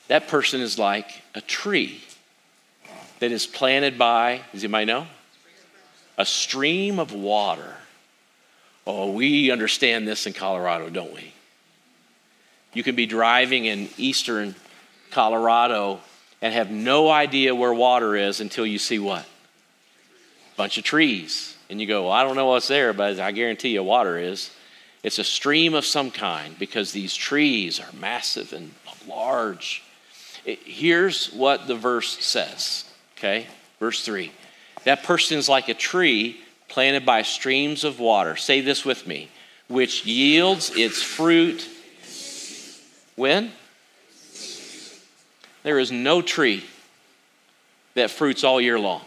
That 0.08 0.28
person 0.28 0.62
is 0.62 0.78
like 0.78 1.22
a 1.36 1.42
tree 1.42 2.02
that 3.20 3.32
is 3.32 3.48
planted 3.48 3.98
by, 3.98 4.42
does 4.52 4.64
anybody 4.64 4.86
know? 4.86 5.08
A 6.18 6.26
stream 6.26 7.00
of 7.00 7.12
water. 7.12 7.76
Oh, 8.86 9.12
we 9.12 9.52
understand 9.52 10.08
this 10.08 10.28
in 10.28 10.34
Colorado, 10.34 10.90
don't 10.90 11.14
we? 11.14 11.34
You 12.74 12.84
can 12.84 12.96
be 12.96 13.06
driving 13.06 13.66
in 13.66 13.90
eastern 13.98 14.56
Colorado 15.12 16.00
and 16.42 16.54
have 16.54 16.72
no 16.72 17.10
idea 17.10 17.56
where 17.56 17.74
water 17.74 18.16
is 18.16 18.42
until 18.42 18.66
you 18.66 18.80
see 18.80 19.00
what? 19.00 19.24
A 19.24 20.58
bunch 20.58 20.78
of 20.78 20.84
trees. 20.84 21.56
And 21.70 21.80
you 21.80 21.88
go, 21.88 22.04
well, 22.04 22.12
I 22.12 22.24
don't 22.24 22.36
know 22.36 22.48
what's 22.48 22.68
there, 22.68 22.94
but 22.94 23.20
I 23.20 23.32
guarantee 23.32 23.70
you 23.70 23.84
water 23.84 24.18
is. 24.18 24.52
It's 25.04 25.20
a 25.20 25.24
stream 25.24 25.74
of 25.74 25.86
some 25.86 26.12
kind 26.12 26.58
because 26.58 26.92
these 26.92 27.16
trees 27.16 27.80
are 27.80 27.92
massive 28.00 28.54
and 28.54 28.72
large. 29.08 29.84
It, 30.46 30.60
here's 30.66 31.32
what 31.32 31.68
the 31.68 31.76
verse 31.76 32.24
says, 32.24 32.86
okay? 33.18 33.48
Verse 33.80 34.04
3. 34.06 34.32
That 34.86 35.04
person 35.04 35.38
is 35.38 35.48
like 35.48 35.70
a 35.70 35.74
tree 35.74 36.40
planted 36.68 37.06
by 37.06 37.22
streams 37.22 37.84
of 37.84 38.00
water. 38.00 38.36
Say 38.36 38.62
this 38.62 38.84
with 38.84 39.08
me, 39.08 39.30
which 39.68 40.06
yields 40.06 40.72
its 40.76 41.02
fruit 41.02 41.68
when? 43.16 43.52
There 45.64 45.80
is 45.80 45.92
no 45.92 46.22
tree 46.22 46.64
that 47.94 48.12
fruits 48.12 48.44
all 48.44 48.60
year 48.60 48.80
long. 48.80 49.02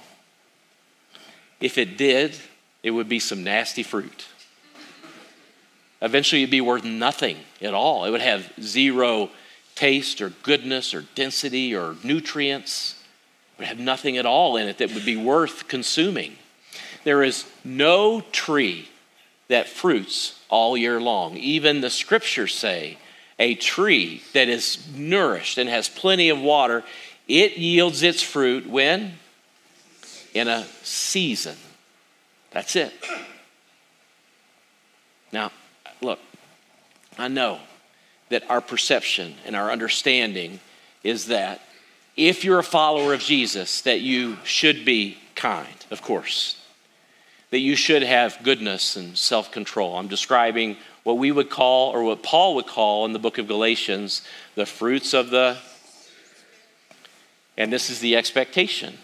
If 1.60 1.78
it 1.78 1.98
did, 1.98 2.36
it 2.82 2.90
would 2.90 3.08
be 3.08 3.18
some 3.18 3.44
nasty 3.44 3.82
fruit. 3.82 4.26
Eventually, 6.02 6.42
it'd 6.42 6.50
be 6.50 6.60
worth 6.60 6.84
nothing 6.84 7.38
at 7.62 7.74
all. 7.74 8.04
It 8.04 8.10
would 8.10 8.20
have 8.20 8.52
zero 8.60 9.30
taste 9.74 10.20
or 10.20 10.30
goodness 10.42 10.94
or 10.94 11.04
density 11.14 11.74
or 11.74 11.96
nutrients. 12.02 12.95
Would 13.58 13.68
have 13.68 13.78
nothing 13.78 14.16
at 14.18 14.26
all 14.26 14.56
in 14.56 14.68
it 14.68 14.78
that 14.78 14.92
would 14.92 15.04
be 15.04 15.16
worth 15.16 15.68
consuming. 15.68 16.36
There 17.04 17.22
is 17.22 17.46
no 17.64 18.20
tree 18.32 18.88
that 19.48 19.68
fruits 19.68 20.42
all 20.48 20.76
year 20.76 21.00
long. 21.00 21.36
Even 21.36 21.80
the 21.80 21.90
scriptures 21.90 22.54
say 22.54 22.98
a 23.38 23.54
tree 23.54 24.22
that 24.32 24.48
is 24.48 24.86
nourished 24.94 25.58
and 25.58 25.68
has 25.68 25.88
plenty 25.88 26.28
of 26.28 26.40
water, 26.40 26.84
it 27.28 27.56
yields 27.56 28.02
its 28.02 28.22
fruit 28.22 28.66
when? 28.66 29.14
In 30.34 30.48
a 30.48 30.64
season. 30.82 31.56
That's 32.50 32.76
it. 32.76 32.92
Now, 35.32 35.50
look, 36.00 36.18
I 37.18 37.28
know 37.28 37.60
that 38.28 38.48
our 38.50 38.60
perception 38.60 39.34
and 39.44 39.54
our 39.54 39.70
understanding 39.70 40.60
is 41.02 41.26
that 41.26 41.60
if 42.16 42.44
you're 42.44 42.58
a 42.58 42.64
follower 42.64 43.12
of 43.12 43.20
Jesus, 43.20 43.82
that 43.82 44.00
you 44.00 44.38
should 44.44 44.84
be 44.84 45.18
kind, 45.34 45.86
of 45.90 46.02
course. 46.02 46.60
That 47.50 47.58
you 47.58 47.76
should 47.76 48.02
have 48.02 48.38
goodness 48.42 48.96
and 48.96 49.16
self 49.16 49.52
control. 49.52 49.96
I'm 49.96 50.08
describing 50.08 50.76
what 51.04 51.18
we 51.18 51.30
would 51.30 51.50
call, 51.50 51.90
or 51.90 52.02
what 52.02 52.22
Paul 52.22 52.56
would 52.56 52.66
call 52.66 53.04
in 53.04 53.12
the 53.12 53.18
book 53.18 53.38
of 53.38 53.46
Galatians, 53.46 54.22
the 54.54 54.66
fruits 54.66 55.14
of 55.14 55.30
the. 55.30 55.58
And 57.56 57.72
this 57.72 57.90
is 57.90 58.00
the 58.00 58.16
expectation. 58.16 58.98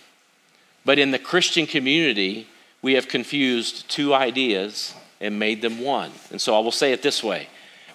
But 0.85 0.98
in 0.98 1.11
the 1.11 1.18
Christian 1.18 1.66
community, 1.66 2.48
we 2.83 2.94
have 2.94 3.09
confused 3.09 3.88
two 3.88 4.12
ideas 4.12 4.94
and 5.20 5.38
made 5.38 5.62
them 5.62 5.81
one. 5.81 6.11
And 6.31 6.40
so 6.40 6.57
I 6.57 6.59
will 6.59 6.72
say 6.72 6.92
it 6.92 7.03
this 7.03 7.22
way 7.22 7.48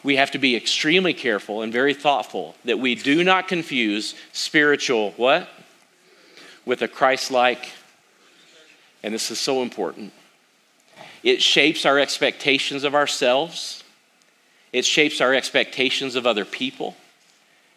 we 0.07 0.15
have 0.15 0.31
to 0.31 0.39
be 0.39 0.55
extremely 0.55 1.13
careful 1.13 1.61
and 1.61 1.73
very 1.73 1.93
thoughtful 1.93 2.55
that 2.63 2.79
we 2.79 2.95
do 2.95 3.25
not 3.25 3.49
confuse 3.49 4.15
spiritual 4.31 5.11
what? 5.17 5.49
With 6.65 6.81
a 6.81 6.87
Christ 6.87 7.29
like, 7.29 7.73
and 9.03 9.13
this 9.13 9.29
is 9.31 9.37
so 9.37 9.61
important. 9.61 10.13
It 11.23 11.41
shapes 11.41 11.85
our 11.85 11.99
expectations 11.99 12.85
of 12.85 12.95
ourselves 12.95 13.83
it 14.73 14.85
shapes 14.85 15.21
our 15.21 15.33
expectations 15.33 16.15
of 16.15 16.27
other 16.27 16.45
people, 16.45 16.95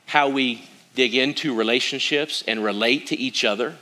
how 0.07 0.29
we 0.29 0.69
dig 0.95 1.15
into 1.15 1.55
relationships 1.55 2.45
and 2.47 2.63
relate 2.63 3.07
to 3.07 3.19
each 3.19 3.45
other. 3.45 3.77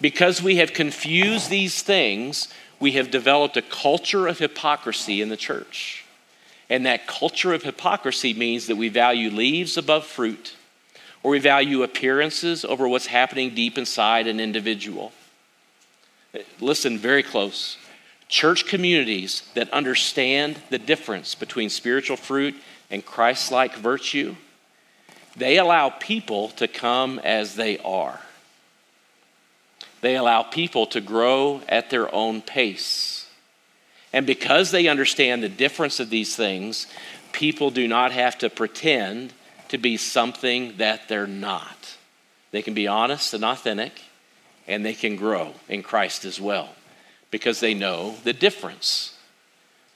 Because 0.00 0.42
we 0.42 0.56
have 0.56 0.72
confused 0.72 1.50
these 1.50 1.82
things, 1.82 2.48
we 2.80 2.92
have 2.92 3.10
developed 3.10 3.56
a 3.56 3.62
culture 3.62 4.26
of 4.26 4.38
hypocrisy 4.38 5.22
in 5.22 5.28
the 5.28 5.36
church. 5.36 6.05
And 6.68 6.86
that 6.86 7.06
culture 7.06 7.52
of 7.52 7.62
hypocrisy 7.62 8.34
means 8.34 8.66
that 8.66 8.76
we 8.76 8.88
value 8.88 9.30
leaves 9.30 9.76
above 9.76 10.06
fruit, 10.06 10.56
or 11.22 11.30
we 11.30 11.38
value 11.38 11.82
appearances 11.82 12.64
over 12.64 12.88
what's 12.88 13.06
happening 13.06 13.54
deep 13.54 13.78
inside 13.78 14.26
an 14.26 14.40
individual. 14.40 15.12
Listen 16.60 16.98
very 16.98 17.22
close. 17.22 17.76
Church 18.28 18.66
communities 18.66 19.42
that 19.54 19.72
understand 19.72 20.60
the 20.70 20.78
difference 20.78 21.34
between 21.34 21.70
spiritual 21.70 22.16
fruit 22.16 22.56
and 22.90 23.06
Christ 23.06 23.52
like 23.52 23.76
virtue, 23.76 24.34
they 25.36 25.58
allow 25.58 25.90
people 25.90 26.48
to 26.50 26.66
come 26.66 27.20
as 27.20 27.54
they 27.54 27.78
are. 27.78 28.20
They 30.00 30.16
allow 30.16 30.42
people 30.42 30.86
to 30.86 31.00
grow 31.00 31.62
at 31.68 31.90
their 31.90 32.12
own 32.12 32.42
pace. 32.42 33.15
And 34.16 34.26
because 34.26 34.70
they 34.70 34.88
understand 34.88 35.42
the 35.42 35.48
difference 35.50 36.00
of 36.00 36.08
these 36.08 36.34
things, 36.34 36.86
people 37.32 37.70
do 37.70 37.86
not 37.86 38.12
have 38.12 38.38
to 38.38 38.48
pretend 38.48 39.34
to 39.68 39.76
be 39.76 39.98
something 39.98 40.78
that 40.78 41.06
they're 41.06 41.26
not. 41.26 41.98
They 42.50 42.62
can 42.62 42.72
be 42.72 42.86
honest 42.86 43.34
and 43.34 43.44
authentic, 43.44 44.00
and 44.66 44.82
they 44.82 44.94
can 44.94 45.16
grow 45.16 45.52
in 45.68 45.82
Christ 45.82 46.24
as 46.24 46.40
well 46.40 46.70
because 47.30 47.60
they 47.60 47.74
know 47.74 48.14
the 48.24 48.32
difference 48.32 49.18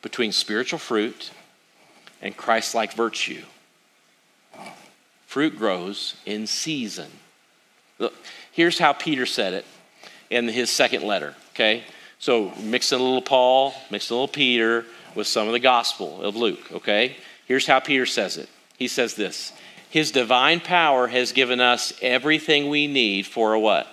between 0.03 0.33
spiritual 0.33 0.79
fruit 0.79 1.31
and 2.21 2.37
Christ 2.37 2.75
like 2.75 2.93
virtue. 2.93 3.45
Fruit 5.25 5.57
grows 5.57 6.17
in 6.27 6.47
season. 6.47 7.11
Look, 7.99 8.13
here's 8.53 8.79
how 8.79 8.93
Peter 8.93 9.25
said 9.25 9.55
it 9.55 9.65
in 10.29 10.47
his 10.47 10.69
second 10.69 11.05
letter, 11.05 11.37
okay? 11.55 11.85
So 12.21 12.53
mix 12.63 12.93
in 12.93 13.01
a 13.01 13.03
little 13.03 13.23
Paul, 13.23 13.75
mix 13.91 14.11
in 14.11 14.15
a 14.15 14.21
little 14.21 14.29
Peter 14.29 14.85
with 15.15 15.27
some 15.27 15.47
of 15.47 15.53
the 15.53 15.59
gospel 15.59 16.23
of 16.23 16.37
Luke, 16.37 16.71
okay? 16.71 17.17
Here's 17.47 17.67
how 17.67 17.81
Peter 17.81 18.07
says 18.07 18.37
it. 18.37 18.49
He 18.77 18.89
says 18.89 19.15
this 19.15 19.53
His 19.89 20.13
divine 20.13 20.61
power 20.61 21.09
has 21.09 21.33
given 21.33 21.61
us 21.61 21.95
everything 22.03 22.69
we 22.69 22.87
need 22.87 23.27
for 23.27 23.55
a 23.55 23.61
what? 23.61 23.89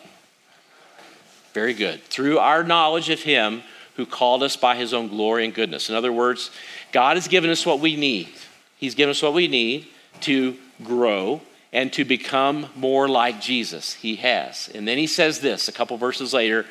Very 1.54 1.74
good. 1.74 2.04
Through 2.04 2.38
our 2.38 2.64
knowledge 2.64 3.10
of 3.10 3.22
Him 3.22 3.64
who 3.96 4.06
called 4.06 4.44
us 4.44 4.58
by 4.58 4.76
His 4.76 4.94
own 4.94 5.08
glory 5.08 5.46
and 5.46 5.54
goodness. 5.54 5.90
In 5.90 5.96
other 5.96 6.12
words, 6.12 6.52
God 6.92 7.16
has 7.16 7.30
given 7.30 7.50
us 7.50 7.66
what 7.66 7.80
we 7.80 7.96
need. 7.96 8.30
He's 8.78 8.94
given 8.94 9.12
us 9.12 9.24
what 9.24 9.34
we 9.34 9.48
need 9.48 9.88
to 10.22 10.58
grow 10.84 11.42
and 11.72 11.92
to 11.94 12.04
become 12.04 12.68
more 12.76 13.08
like 13.08 13.40
Jesus. 13.40 13.94
He 13.94 14.18
has. 14.18 14.70
And 14.76 14.86
then 14.86 14.98
He 14.98 15.08
says 15.08 15.40
this 15.40 15.70
a 15.70 15.72
couple 15.72 15.98
verses 15.98 16.34
later, 16.34 16.66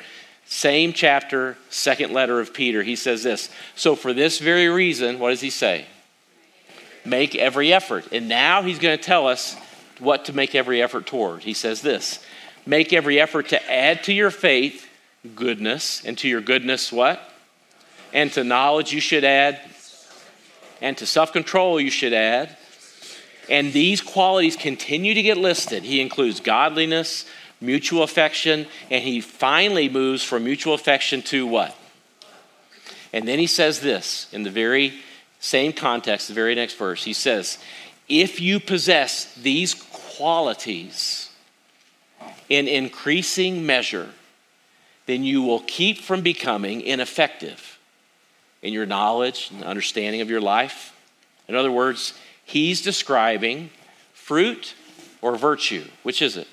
same 0.47 0.93
chapter, 0.93 1.57
second 1.69 2.13
letter 2.13 2.39
of 2.39 2.53
Peter. 2.53 2.81
He 2.81 2.95
says 2.95 3.23
this 3.23 3.49
So, 3.75 3.95
for 3.95 4.13
this 4.13 4.39
very 4.39 4.69
reason, 4.69 5.19
what 5.19 5.29
does 5.29 5.41
He 5.41 5.49
say? 5.49 5.85
Make 7.05 7.35
every 7.35 7.71
effort. 7.73 8.07
And 8.11 8.27
now 8.27 8.61
He's 8.61 8.79
going 8.79 8.97
to 8.97 9.03
tell 9.03 9.27
us 9.27 9.55
what 9.99 10.25
to 10.25 10.33
make 10.33 10.55
every 10.55 10.81
effort 10.81 11.05
toward. 11.05 11.43
He 11.43 11.53
says 11.53 11.81
this 11.81 12.23
Make 12.65 12.93
every 12.93 13.19
effort 13.19 13.49
to 13.49 13.71
add 13.71 14.03
to 14.05 14.13
your 14.13 14.31
faith 14.31 14.87
goodness, 15.35 16.05
and 16.05 16.17
to 16.19 16.29
your 16.29 16.41
goodness, 16.41 16.91
what? 16.91 17.19
And 18.13 18.31
to 18.33 18.43
knowledge, 18.43 18.93
you 18.93 19.01
should 19.01 19.23
add 19.23 19.59
And 20.81 20.97
to 20.97 21.05
self 21.05 21.33
control, 21.33 21.79
you 21.79 21.91
should 21.91 22.13
add. 22.13 22.55
And 23.49 23.71
these 23.71 24.01
qualities 24.01 24.55
continue 24.55 25.13
to 25.13 25.21
get 25.21 25.37
listed. 25.37 25.83
He 25.83 26.01
includes 26.01 26.39
godliness, 26.39 27.25
mutual 27.59 28.03
affection, 28.03 28.67
and 28.89 29.03
he 29.03 29.21
finally 29.21 29.89
moves 29.89 30.23
from 30.23 30.43
mutual 30.43 30.73
affection 30.73 31.21
to 31.23 31.45
what? 31.45 31.75
And 33.13 33.27
then 33.27 33.39
he 33.39 33.47
says 33.47 33.79
this 33.79 34.27
in 34.31 34.43
the 34.43 34.51
very 34.51 34.93
same 35.39 35.73
context, 35.73 36.27
the 36.27 36.33
very 36.33 36.55
next 36.55 36.75
verse. 36.75 37.03
He 37.03 37.13
says, 37.13 37.57
If 38.07 38.39
you 38.41 38.59
possess 38.59 39.33
these 39.35 39.73
qualities 39.73 41.29
in 42.49 42.67
increasing 42.67 43.65
measure, 43.65 44.09
then 45.05 45.23
you 45.23 45.41
will 45.41 45.61
keep 45.61 45.99
from 45.99 46.21
becoming 46.21 46.81
ineffective 46.81 47.79
in 48.61 48.73
your 48.73 48.85
knowledge 48.85 49.49
and 49.51 49.63
understanding 49.63 50.21
of 50.21 50.29
your 50.29 50.41
life. 50.41 50.93
In 51.47 51.55
other 51.55 51.71
words, 51.71 52.13
he's 52.43 52.81
describing 52.81 53.69
fruit 54.13 54.75
or 55.21 55.37
virtue. 55.37 55.85
Which 56.03 56.21
is 56.21 56.35
it? 56.35 56.47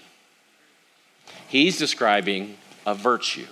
He's 1.54 1.78
describing 1.78 2.56
a 2.84 2.96
virtue, 2.96 3.46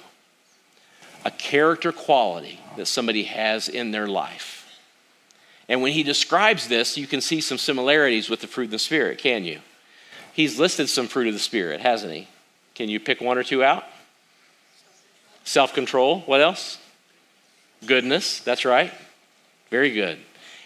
a 1.25 1.31
character 1.31 1.93
quality 1.93 2.59
that 2.77 2.87
somebody 2.87 3.23
has 3.23 3.69
in 3.69 3.93
their 3.93 4.09
life. 4.09 4.77
And 5.69 5.83
when 5.83 5.93
he 5.93 6.03
describes 6.03 6.67
this, 6.67 6.99
you 6.99 7.07
can 7.07 7.21
see 7.21 7.41
some 7.41 7.59
similarities 7.59 8.29
with 8.29 8.41
the 8.41 8.49
fruit 8.49 8.65
of 8.65 8.71
the 8.73 8.81
Spirit, 8.81 9.19
can 9.19 9.45
you? 9.45 9.61
He's 10.33 10.59
listed 10.59 10.89
some 10.89 11.07
fruit 11.07 11.29
of 11.29 11.35
the 11.35 11.39
Spirit, 11.39 11.81
hasn't 11.81 12.13
he? 12.13 12.27
Can 12.75 12.89
you 12.89 12.99
pick 12.99 13.21
one 13.21 13.39
or 13.39 13.45
two 13.45 13.63
out? 13.63 13.85
Self 15.45 15.73
control. 15.73 16.23
What 16.23 16.41
else? 16.41 16.79
Goodness. 17.87 18.41
That's 18.41 18.65
right. 18.65 18.93
Very 19.71 19.93
good. 19.93 20.19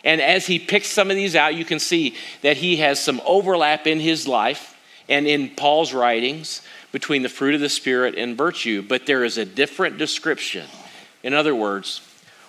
And 0.05 0.23
as 0.23 0.47
he 0.47 0.59
picks 0.59 0.89
some 0.89 1.11
of 1.11 1.17
these 1.19 1.37
out, 1.37 1.55
you 1.55 1.67
can 1.67 1.81
see 1.81 2.15
that 2.41 2.57
he 2.57 2.77
has 2.77 2.99
some 2.99 3.21
overlap 3.27 3.87
in 3.87 4.01
his 4.01 4.27
life 4.27 4.73
and 5.09 5.27
in 5.27 5.51
Paul's 5.51 5.93
writings 5.93 6.63
between 6.97 7.21
the 7.21 7.29
fruit 7.29 7.55
of 7.55 7.61
the 7.61 7.69
Spirit 7.69 8.15
and 8.15 8.39
virtue, 8.39 8.81
but 8.81 9.05
there 9.05 9.23
is 9.23 9.37
a 9.37 9.45
different 9.45 9.99
description. 9.99 10.67
In 11.23 11.35
other 11.35 11.55
words, 11.55 12.01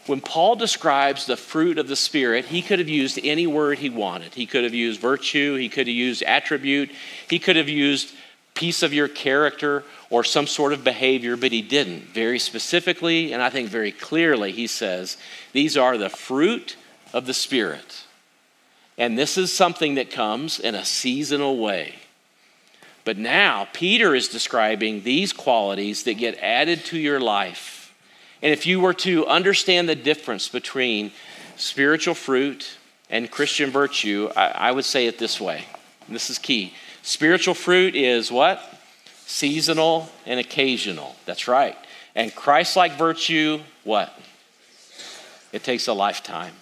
when 0.05 0.21
Paul 0.21 0.55
describes 0.55 1.25
the 1.25 1.36
fruit 1.36 1.77
of 1.77 1.89
the 1.89 1.97
Spirit, 1.97 2.45
he 2.45 2.62
could 2.62 2.79
have 2.79 2.88
used 2.88 3.19
any 3.25 3.45
word 3.45 3.79
he 3.79 3.89
wanted. 3.89 4.36
He 4.36 4.45
could 4.45 4.63
have 4.63 4.73
used 4.73 5.01
virtue, 5.01 5.55
he 5.55 5.67
could 5.67 5.88
have 5.88 5.93
used 5.93 6.23
attribute, 6.23 6.91
he 7.29 7.39
could 7.39 7.57
have 7.57 7.67
used 7.67 8.13
piece 8.53 8.83
of 8.83 8.93
your 8.93 9.10
character 9.10 9.83
or 10.10 10.23
some 10.23 10.47
sort 10.47 10.71
of 10.71 10.81
behavior, 10.81 11.36
but 11.36 11.51
he 11.51 11.62
didn't. 11.62 12.03
Very 12.13 12.39
specifically, 12.39 13.33
and 13.33 13.43
I 13.43 13.49
think 13.49 13.67
very 13.67 13.91
clearly, 13.91 14.53
he 14.53 14.67
says, 14.67 15.17
These 15.51 15.75
are 15.75 15.97
the 15.97 16.07
fruit 16.07 16.77
of 17.12 17.25
the 17.25 17.33
Spirit. 17.33 18.05
And 18.97 19.17
this 19.17 19.38
is 19.38 19.51
something 19.51 19.95
that 19.95 20.10
comes 20.10 20.57
in 20.57 20.73
a 20.73 20.86
seasonal 20.86 21.57
way. 21.57 21.95
But 23.08 23.17
now, 23.17 23.70
Peter 23.72 24.13
is 24.13 24.28
describing 24.28 25.04
these 25.04 25.32
qualities 25.32 26.04
that 26.04 26.15
get 26.15 26.38
added 26.39 26.84
to 26.88 26.98
your 26.98 27.22
life. 27.22 27.96
And 28.41 28.52
if 28.52 28.65
you 28.65 28.82
were 28.82 28.96
to 28.96 29.26
understand 29.28 29.88
the 29.88 29.96
difference 29.96 30.50
between 30.50 31.13
spiritual 31.56 32.15
fruit 32.15 32.78
and 33.10 33.32
Christian 33.32 33.70
virtue, 33.70 34.30
I, 34.36 34.48
I 34.48 34.72
would 34.74 34.84
say 34.84 35.08
it 35.08 35.20
this 35.20 35.39
way. 35.39 35.63
This 36.10 36.30
is 36.30 36.38
key. 36.38 36.74
Spiritual 37.02 37.54
fruit 37.54 37.96
is 37.96 38.30
what? 38.30 38.62
Seasonal 39.26 40.10
and 40.26 40.38
occasional. 40.38 41.15
That's 41.26 41.48
right. 41.48 41.78
And 42.13 42.36
Christ 42.36 42.76
like 42.76 42.98
virtue, 42.98 43.62
what? 43.86 44.13
It 45.54 45.63
takes 45.63 45.88
a 45.88 45.93
lifetime. 45.93 46.56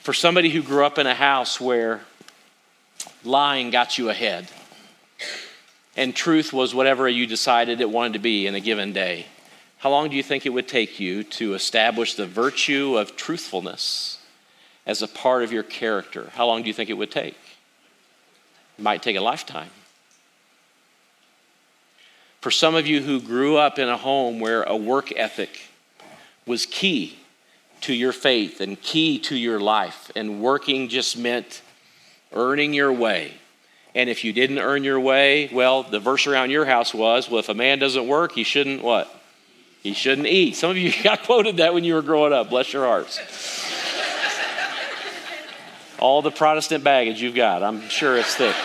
For 0.00 0.12
somebody 0.12 0.50
who 0.50 0.62
grew 0.62 0.84
up 0.84 0.98
in 0.98 1.06
a 1.06 1.14
house 1.14 1.58
where 1.58 2.02
lying 3.24 3.70
got 3.70 3.98
you 3.98 4.10
ahead 4.10 4.48
and 5.96 6.14
truth 6.14 6.52
was 6.52 6.74
whatever 6.74 7.08
you 7.08 7.26
decided 7.26 7.80
it 7.80 7.90
wanted 7.90 8.14
to 8.14 8.18
be 8.18 8.46
in 8.46 8.54
a 8.54 8.60
given 8.60 8.92
day, 8.92 9.26
how 9.78 9.90
long 9.90 10.08
do 10.08 10.16
you 10.16 10.22
think 10.22 10.44
it 10.44 10.50
would 10.50 10.66
take 10.68 10.98
you 10.98 11.22
to 11.22 11.54
establish 11.54 12.14
the 12.14 12.26
virtue 12.26 12.96
of 12.96 13.16
truthfulness 13.16 14.18
as 14.86 15.02
a 15.02 15.08
part 15.08 15.42
of 15.42 15.52
your 15.52 15.62
character? 15.62 16.30
How 16.34 16.46
long 16.46 16.62
do 16.62 16.68
you 16.68 16.74
think 16.74 16.90
it 16.90 16.94
would 16.94 17.10
take? 17.10 17.36
It 18.78 18.82
might 18.82 19.02
take 19.02 19.16
a 19.16 19.20
lifetime. 19.20 19.70
For 22.40 22.50
some 22.50 22.74
of 22.74 22.86
you 22.86 23.02
who 23.02 23.20
grew 23.20 23.56
up 23.56 23.78
in 23.78 23.88
a 23.88 23.96
home 23.96 24.40
where 24.40 24.64
a 24.64 24.76
work 24.76 25.12
ethic 25.16 25.68
was 26.44 26.66
key 26.66 27.18
to 27.82 27.94
your 27.94 28.12
faith 28.12 28.60
and 28.60 28.80
key 28.80 29.18
to 29.18 29.36
your 29.36 29.60
life, 29.60 30.10
and 30.16 30.40
working 30.40 30.88
just 30.88 31.16
meant 31.16 31.62
earning 32.34 32.74
your 32.74 32.92
way. 32.92 33.32
And 33.94 34.10
if 34.10 34.24
you 34.24 34.32
didn't 34.32 34.58
earn 34.58 34.82
your 34.82 34.98
way, 34.98 35.48
well, 35.52 35.84
the 35.84 36.00
verse 36.00 36.26
around 36.26 36.50
your 36.50 36.64
house 36.64 36.92
was, 36.92 37.30
well, 37.30 37.38
if 37.38 37.48
a 37.48 37.54
man 37.54 37.78
doesn't 37.78 38.08
work, 38.08 38.32
he 38.32 38.42
shouldn't 38.42 38.82
what? 38.82 39.08
He 39.82 39.92
shouldn't 39.92 40.26
eat. 40.26 40.56
Some 40.56 40.70
of 40.70 40.76
you 40.76 40.92
got 41.02 41.22
quoted 41.22 41.58
that 41.58 41.74
when 41.74 41.84
you 41.84 41.94
were 41.94 42.02
growing 42.02 42.32
up. 42.32 42.50
Bless 42.50 42.72
your 42.72 42.84
hearts. 42.84 43.20
All 46.00 46.22
the 46.22 46.32
Protestant 46.32 46.82
baggage 46.82 47.22
you've 47.22 47.34
got, 47.36 47.62
I'm 47.62 47.88
sure 47.88 48.16
it's 48.16 48.34
thick. 48.34 48.56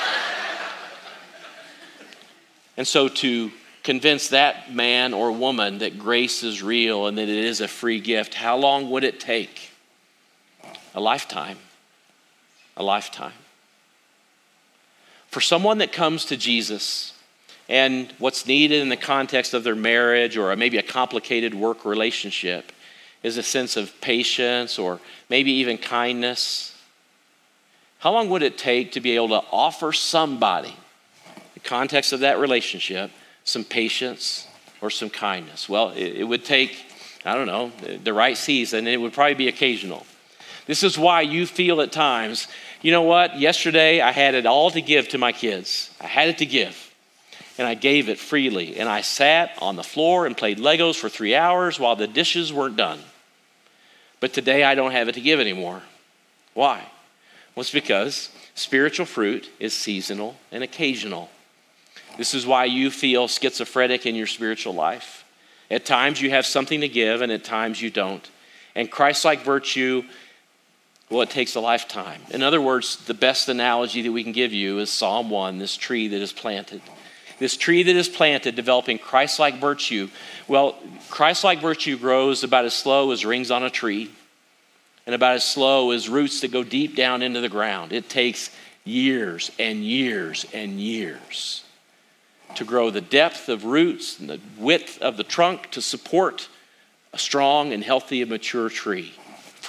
And 2.75 2.87
so, 2.87 3.07
to 3.07 3.51
convince 3.83 4.29
that 4.29 4.73
man 4.73 5.13
or 5.13 5.31
woman 5.31 5.79
that 5.79 5.99
grace 5.99 6.43
is 6.43 6.63
real 6.63 7.07
and 7.07 7.17
that 7.17 7.27
it 7.27 7.29
is 7.29 7.61
a 7.61 7.67
free 7.67 7.99
gift, 7.99 8.33
how 8.33 8.57
long 8.57 8.89
would 8.91 9.03
it 9.03 9.19
take? 9.19 9.71
A 10.95 11.01
lifetime. 11.01 11.57
A 12.77 12.83
lifetime. 12.83 13.33
For 15.29 15.41
someone 15.41 15.77
that 15.79 15.91
comes 15.91 16.25
to 16.25 16.37
Jesus, 16.37 17.13
and 17.69 18.11
what's 18.17 18.47
needed 18.47 18.81
in 18.81 18.89
the 18.89 18.97
context 18.97 19.53
of 19.53 19.63
their 19.63 19.75
marriage 19.75 20.35
or 20.37 20.55
maybe 20.55 20.79
a 20.79 20.83
complicated 20.83 21.53
work 21.53 21.85
relationship 21.85 22.71
is 23.21 23.37
a 23.37 23.43
sense 23.43 23.77
of 23.77 23.93
patience 24.01 24.79
or 24.79 24.99
maybe 25.29 25.51
even 25.51 25.77
kindness. 25.77 26.75
How 27.99 28.11
long 28.11 28.29
would 28.29 28.41
it 28.41 28.57
take 28.57 28.93
to 28.93 29.01
be 29.01 29.11
able 29.15 29.29
to 29.29 29.43
offer 29.51 29.93
somebody 29.93 30.75
the 31.53 31.59
context 31.59 32.11
of 32.11 32.21
that 32.21 32.39
relationship, 32.39 33.11
some 33.43 33.63
patience 33.63 34.47
or 34.81 34.89
some 34.89 35.11
kindness? 35.11 35.69
Well, 35.69 35.91
it, 35.91 36.15
it 36.15 36.23
would 36.23 36.45
take, 36.45 36.75
I 37.23 37.35
don't 37.35 37.45
know, 37.45 37.71
the 38.03 38.13
right 38.13 38.37
season, 38.37 38.79
and 38.79 38.87
it 38.87 38.97
would 38.97 39.13
probably 39.13 39.35
be 39.35 39.47
occasional. 39.47 40.07
This 40.65 40.81
is 40.81 40.97
why 40.97 41.21
you 41.21 41.45
feel 41.45 41.81
at 41.81 41.91
times, 41.91 42.47
you 42.81 42.91
know 42.91 43.01
what, 43.01 43.39
yesterday 43.39 44.01
I 44.01 44.11
had 44.11 44.35
it 44.35 44.45
all 44.45 44.71
to 44.71 44.81
give 44.81 45.09
to 45.09 45.17
my 45.17 45.31
kids. 45.31 45.93
I 45.99 46.07
had 46.07 46.29
it 46.29 46.37
to 46.39 46.45
give. 46.45 46.85
And 47.57 47.67
I 47.67 47.73
gave 47.73 48.07
it 48.07 48.17
freely. 48.17 48.77
And 48.77 48.87
I 48.87 49.01
sat 49.01 49.51
on 49.61 49.75
the 49.75 49.83
floor 49.83 50.25
and 50.25 50.37
played 50.37 50.59
Legos 50.59 50.95
for 50.95 51.09
three 51.09 51.35
hours 51.35 51.77
while 51.77 51.97
the 51.97 52.07
dishes 52.07 52.53
weren't 52.53 52.77
done. 52.77 52.99
But 54.21 54.33
today 54.33 54.63
I 54.63 54.75
don't 54.75 54.91
have 54.91 55.09
it 55.09 55.15
to 55.15 55.21
give 55.21 55.39
anymore. 55.39 55.81
Why? 56.53 56.83
Well, 57.55 57.61
it's 57.61 57.71
because 57.71 58.29
spiritual 58.55 59.05
fruit 59.05 59.49
is 59.59 59.73
seasonal 59.73 60.37
and 60.51 60.63
occasional. 60.63 61.29
This 62.17 62.33
is 62.33 62.45
why 62.47 62.65
you 62.65 62.91
feel 62.91 63.27
schizophrenic 63.27 64.05
in 64.05 64.15
your 64.15 64.27
spiritual 64.27 64.73
life. 64.73 65.25
At 65.71 65.85
times 65.85 66.21
you 66.21 66.29
have 66.31 66.45
something 66.45 66.81
to 66.81 66.89
give, 66.89 67.21
and 67.21 67.31
at 67.31 67.43
times 67.43 67.81
you 67.81 67.89
don't. 67.89 68.27
And 68.75 68.89
Christ 68.89 69.23
like 69.23 69.41
virtue, 69.41 70.03
well, 71.09 71.21
it 71.21 71.29
takes 71.29 71.55
a 71.55 71.59
lifetime. 71.59 72.21
In 72.29 72.43
other 72.43 72.61
words, 72.61 72.97
the 73.05 73.13
best 73.13 73.49
analogy 73.49 74.03
that 74.03 74.11
we 74.11 74.23
can 74.23 74.31
give 74.31 74.53
you 74.53 74.79
is 74.79 74.89
Psalm 74.89 75.29
1, 75.29 75.57
this 75.57 75.75
tree 75.75 76.07
that 76.07 76.21
is 76.21 76.31
planted. 76.31 76.81
This 77.39 77.57
tree 77.57 77.83
that 77.83 77.95
is 77.95 78.09
planted, 78.09 78.55
developing 78.55 78.99
Christ 78.99 79.39
like 79.39 79.59
virtue. 79.59 80.09
Well, 80.47 80.75
Christ 81.09 81.43
like 81.43 81.61
virtue 81.61 81.97
grows 81.97 82.43
about 82.43 82.65
as 82.65 82.73
slow 82.73 83.11
as 83.11 83.25
rings 83.25 83.49
on 83.49 83.63
a 83.63 83.69
tree, 83.69 84.11
and 85.05 85.15
about 85.15 85.35
as 85.35 85.45
slow 85.45 85.91
as 85.91 86.09
roots 86.09 86.41
that 86.41 86.51
go 86.51 86.63
deep 86.63 86.95
down 86.95 87.23
into 87.23 87.41
the 87.41 87.49
ground. 87.49 87.91
It 87.91 88.09
takes 88.09 88.51
years 88.83 89.51
and 89.57 89.83
years 89.83 90.45
and 90.53 90.79
years 90.79 91.63
to 92.55 92.65
grow 92.65 92.89
the 92.89 93.01
depth 93.01 93.49
of 93.49 93.65
roots 93.65 94.19
and 94.19 94.29
the 94.29 94.39
width 94.57 95.01
of 95.01 95.17
the 95.17 95.23
trunk 95.23 95.71
to 95.71 95.81
support 95.81 96.49
a 97.13 97.17
strong 97.17 97.73
and 97.73 97.83
healthy 97.83 98.21
and 98.21 98.29
mature 98.29 98.69
tree. 98.69 99.13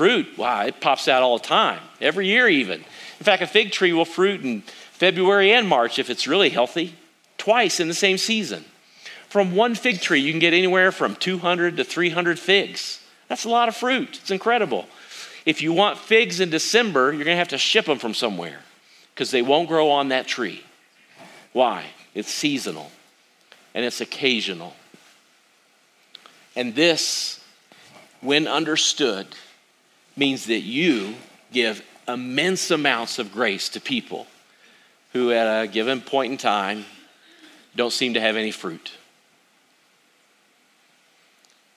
Fruit, 0.00 0.38
wow, 0.38 0.62
it 0.62 0.80
pops 0.80 1.08
out 1.08 1.22
all 1.22 1.36
the 1.36 1.44
time, 1.44 1.78
every 2.00 2.26
year 2.26 2.48
even. 2.48 2.80
In 2.80 3.24
fact, 3.24 3.42
a 3.42 3.46
fig 3.46 3.70
tree 3.70 3.92
will 3.92 4.06
fruit 4.06 4.42
in 4.42 4.62
February 4.92 5.52
and 5.52 5.68
March 5.68 5.98
if 5.98 6.08
it's 6.08 6.26
really 6.26 6.48
healthy, 6.48 6.94
twice 7.36 7.80
in 7.80 7.86
the 7.86 7.92
same 7.92 8.16
season. 8.16 8.64
From 9.28 9.54
one 9.54 9.74
fig 9.74 10.00
tree, 10.00 10.20
you 10.20 10.32
can 10.32 10.40
get 10.40 10.54
anywhere 10.54 10.90
from 10.90 11.16
200 11.16 11.76
to 11.76 11.84
300 11.84 12.38
figs. 12.38 12.98
That's 13.28 13.44
a 13.44 13.50
lot 13.50 13.68
of 13.68 13.76
fruit. 13.76 14.18
It's 14.22 14.30
incredible. 14.30 14.86
If 15.44 15.60
you 15.60 15.74
want 15.74 15.98
figs 15.98 16.40
in 16.40 16.48
December, 16.48 17.12
you're 17.12 17.24
going 17.24 17.34
to 17.34 17.36
have 17.36 17.48
to 17.48 17.58
ship 17.58 17.84
them 17.84 17.98
from 17.98 18.14
somewhere 18.14 18.60
because 19.14 19.30
they 19.30 19.42
won't 19.42 19.68
grow 19.68 19.90
on 19.90 20.08
that 20.08 20.26
tree. 20.26 20.64
Why? 21.52 21.84
it's 22.14 22.30
seasonal, 22.30 22.90
and 23.74 23.84
it's 23.84 24.00
occasional. 24.00 24.72
And 26.56 26.74
this, 26.74 27.44
when 28.22 28.48
understood, 28.48 29.26
means 30.16 30.46
that 30.46 30.61
you 30.61 31.14
give 31.53 31.83
immense 32.07 32.70
amounts 32.70 33.18
of 33.18 33.33
grace 33.33 33.68
to 33.70 33.81
people 33.81 34.27
who, 35.12 35.33
at 35.33 35.64
a 35.64 35.66
given 35.66 36.01
point 36.01 36.33
in 36.33 36.38
time, 36.38 36.85
don't 37.77 37.92
seem 37.92 38.14
to 38.14 38.20
have 38.20 38.37
any 38.37 38.51
fruit. 38.51 38.92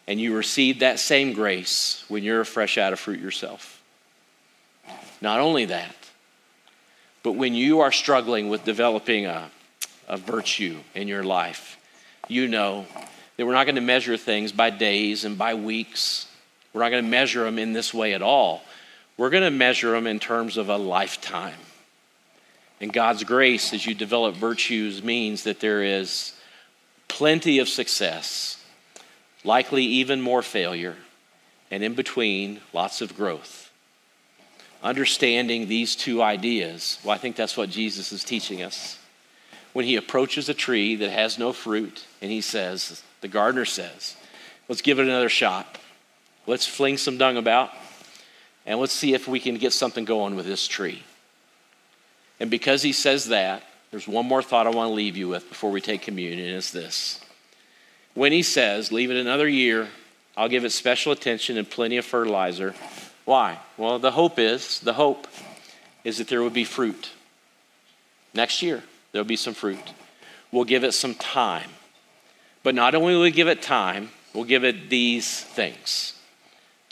And 0.07 0.19
you 0.19 0.35
receive 0.35 0.79
that 0.79 0.99
same 0.99 1.33
grace 1.33 2.03
when 2.07 2.23
you're 2.23 2.43
fresh 2.43 2.77
out 2.77 2.93
of 2.93 2.99
fruit 2.99 3.19
yourself. 3.19 3.81
Not 5.21 5.39
only 5.39 5.65
that, 5.65 5.95
but 7.23 7.33
when 7.33 7.53
you 7.55 7.79
are 7.79 7.91
struggling 7.91 8.49
with 8.49 8.65
developing 8.65 9.25
a, 9.25 9.49
a 10.09 10.17
virtue 10.17 10.79
in 10.93 11.07
your 11.07 11.23
life, 11.23 11.77
you 12.27 12.49
know 12.49 12.85
that 13.37 13.45
we're 13.45 13.53
not 13.53 13.65
going 13.65 13.75
to 13.75 13.81
measure 13.81 14.17
things 14.17 14.51
by 14.51 14.69
days 14.69 15.23
and 15.23 15.37
by 15.37 15.53
weeks. 15.53 16.27
We're 16.73 16.81
not 16.81 16.89
going 16.89 17.03
to 17.03 17.09
measure 17.09 17.43
them 17.43 17.59
in 17.59 17.73
this 17.73 17.93
way 17.93 18.13
at 18.13 18.21
all. 18.21 18.63
We're 19.15 19.29
going 19.29 19.43
to 19.43 19.51
measure 19.51 19.91
them 19.91 20.07
in 20.07 20.19
terms 20.19 20.57
of 20.57 20.69
a 20.69 20.77
lifetime. 20.77 21.59
And 22.81 22.91
God's 22.91 23.23
grace, 23.23 23.73
as 23.73 23.85
you 23.85 23.93
develop 23.93 24.35
virtues, 24.35 25.03
means 25.03 25.43
that 25.43 25.59
there 25.59 25.83
is 25.83 26.33
plenty 27.07 27.59
of 27.59 27.69
success, 27.69 28.61
likely 29.43 29.83
even 29.83 30.19
more 30.19 30.41
failure, 30.41 30.95
and 31.69 31.83
in 31.83 31.93
between, 31.93 32.59
lots 32.73 33.01
of 33.01 33.15
growth. 33.15 33.71
Understanding 34.81 35.67
these 35.67 35.95
two 35.95 36.21
ideas, 36.21 36.99
well, 37.03 37.15
I 37.15 37.17
think 37.19 37.35
that's 37.35 37.55
what 37.55 37.69
Jesus 37.69 38.11
is 38.11 38.23
teaching 38.23 38.63
us. 38.63 38.97
When 39.71 39.85
he 39.85 39.95
approaches 39.95 40.49
a 40.49 40.53
tree 40.53 40.95
that 40.97 41.11
has 41.11 41.37
no 41.37 41.53
fruit, 41.53 42.05
and 42.21 42.31
he 42.31 42.41
says, 42.41 43.01
the 43.21 43.27
gardener 43.27 43.65
says, 43.65 44.17
let's 44.67 44.81
give 44.81 44.99
it 44.99 45.05
another 45.05 45.29
shot. 45.29 45.79
Let's 46.45 46.67
fling 46.67 46.97
some 46.97 47.17
dung 47.17 47.37
about, 47.37 47.71
and 48.65 48.79
let's 48.79 48.93
see 48.93 49.13
if 49.13 49.27
we 49.27 49.39
can 49.39 49.55
get 49.55 49.73
something 49.73 50.03
going 50.03 50.35
with 50.35 50.45
this 50.45 50.67
tree. 50.67 51.03
And 52.39 52.49
because 52.51 52.81
he 52.81 52.91
says 52.91 53.29
that, 53.29 53.63
there's 53.91 54.07
one 54.07 54.25
more 54.25 54.41
thought 54.41 54.67
I 54.67 54.71
want 54.71 54.89
to 54.89 54.93
leave 54.93 55.15
you 55.15 55.29
with 55.29 55.47
before 55.47 55.71
we 55.71 55.79
take 55.79 56.01
communion, 56.01 56.53
it's 56.55 56.71
this. 56.71 57.21
When 58.13 58.31
he 58.31 58.43
says, 58.43 58.91
leave 58.91 59.11
it 59.11 59.17
another 59.17 59.47
year, 59.47 59.87
I'll 60.35 60.49
give 60.49 60.65
it 60.65 60.71
special 60.71 61.11
attention 61.11 61.57
and 61.57 61.69
plenty 61.69 61.97
of 61.97 62.05
fertilizer. 62.05 62.73
Why? 63.23 63.59
Well, 63.77 63.99
the 63.99 64.11
hope 64.11 64.37
is, 64.37 64.79
the 64.79 64.93
hope 64.93 65.27
is 66.03 66.17
that 66.17 66.27
there 66.27 66.41
will 66.41 66.49
be 66.49 66.65
fruit. 66.65 67.11
Next 68.33 68.61
year, 68.61 68.83
there'll 69.11 69.25
be 69.25 69.35
some 69.35 69.53
fruit. 69.53 69.93
We'll 70.51 70.65
give 70.65 70.83
it 70.83 70.93
some 70.93 71.15
time. 71.15 71.69
But 72.63 72.75
not 72.75 72.95
only 72.95 73.13
will 73.13 73.21
we 73.21 73.31
give 73.31 73.47
it 73.47 73.61
time, 73.61 74.09
we'll 74.33 74.43
give 74.43 74.63
it 74.63 74.89
these 74.89 75.41
things 75.41 76.19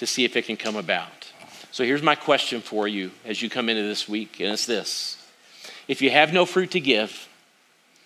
to 0.02 0.08
see 0.08 0.26
if 0.26 0.36
it 0.36 0.48
can 0.48 0.58
come 0.58 0.76
about. 0.76 1.32
So 1.72 1.84
here's 1.84 2.02
my 2.02 2.16
question 2.16 2.60
for 2.60 2.88
you 2.88 3.12
as 3.24 3.40
you 3.40 3.52
come 3.52 3.70
into 3.70 3.84
this 3.84 4.10
week, 4.10 4.40
and 4.40 4.52
it's 4.52 4.66
this 4.66 5.16
if 5.88 6.02
you 6.02 6.10
have 6.10 6.34
no 6.34 6.48
fruit 6.48 6.72
to 6.72 6.80
give, 6.80 7.30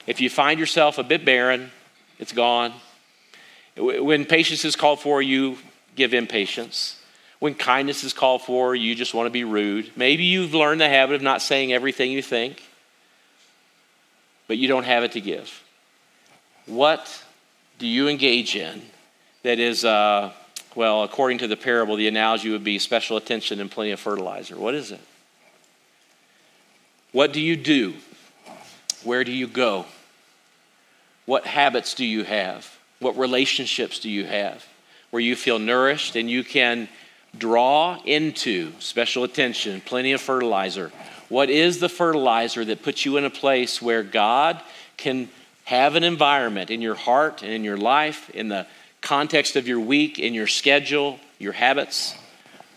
if 0.06 0.20
you 0.20 0.30
find 0.30 0.60
yourself 0.60 0.98
a 0.98 1.04
bit 1.04 1.24
barren, 1.24 1.72
it's 2.20 2.34
gone. 2.34 2.74
When 3.78 4.26
patience 4.26 4.66
is 4.66 4.76
called 4.76 5.00
for, 5.00 5.22
you 5.22 5.58
give 5.96 6.14
impatience. 6.14 7.02
When 7.40 7.56
kindness 7.56 8.04
is 8.04 8.12
called 8.12 8.42
for, 8.42 8.76
you 8.76 8.94
just 8.94 9.14
want 9.14 9.28
to 9.28 9.32
be 9.32 9.46
rude. 9.46 9.90
Maybe 9.96 10.26
you've 10.26 10.54
learned 10.54 10.82
the 10.82 10.90
habit 10.90 11.16
of 11.16 11.22
not 11.22 11.42
saying 11.42 11.72
everything 11.72 12.12
you 12.12 12.22
think, 12.22 12.62
but 14.48 14.58
you 14.58 14.68
don't 14.68 14.84
have 14.84 15.06
it 15.06 15.14
to 15.14 15.22
give. 15.22 15.64
What 16.66 17.24
do 17.80 17.88
you 17.88 18.10
engage 18.10 18.58
in 18.58 18.82
that 19.44 19.60
is, 19.60 19.86
uh, 19.86 20.34
well, 20.76 21.04
according 21.04 21.40
to 21.40 21.48
the 21.48 21.58
parable, 21.58 21.96
the 21.96 22.08
analogy 22.08 22.52
would 22.52 22.64
be 22.64 22.80
special 22.80 23.18
attention 23.18 23.60
and 23.60 23.72
plenty 23.72 23.92
of 23.92 24.00
fertilizer? 24.00 24.58
What 24.58 24.76
is 24.76 24.92
it? 24.92 25.02
What 27.12 27.32
do 27.32 27.40
you 27.40 27.56
do? 27.56 27.94
Where 29.04 29.24
do 29.24 29.32
you 29.32 29.48
go? 29.48 29.86
What 31.26 31.46
habits 31.46 31.94
do 31.94 32.06
you 32.06 32.24
have? 32.24 32.70
What 33.00 33.18
relationships 33.18 34.00
do 34.00 34.10
you 34.10 34.26
have 34.26 34.66
where 35.12 35.22
you 35.22 35.36
feel 35.36 35.60
nourished 35.60 36.16
and 36.16 36.30
you 36.30 36.44
can 36.44 36.90
draw 37.38 38.00
into 38.06 38.74
special 38.80 39.24
attention, 39.24 39.82
plenty 39.82 40.12
of 40.12 40.20
fertilizer? 40.20 40.92
What 41.30 41.50
is 41.50 41.80
the 41.80 41.90
fertilizer 41.90 42.66
that 42.66 42.84
puts 42.84 43.06
you 43.06 43.18
in 43.18 43.26
a 43.26 43.30
place 43.30 43.82
where 43.82 44.04
God 44.04 44.62
can 44.98 45.30
have 45.64 45.96
an 45.96 46.04
environment 46.04 46.70
in 46.70 46.82
your 46.82 46.96
heart 46.96 47.42
and 47.42 47.52
in 47.52 47.64
your 47.64 47.78
life, 47.78 48.30
in 48.32 48.50
the 48.50 48.68
context 49.06 49.56
of 49.56 49.68
your 49.68 49.80
week, 49.80 50.20
in 50.20 50.34
your 50.34 50.48
schedule, 50.48 51.20
your 51.40 51.54
habits, 51.54 52.16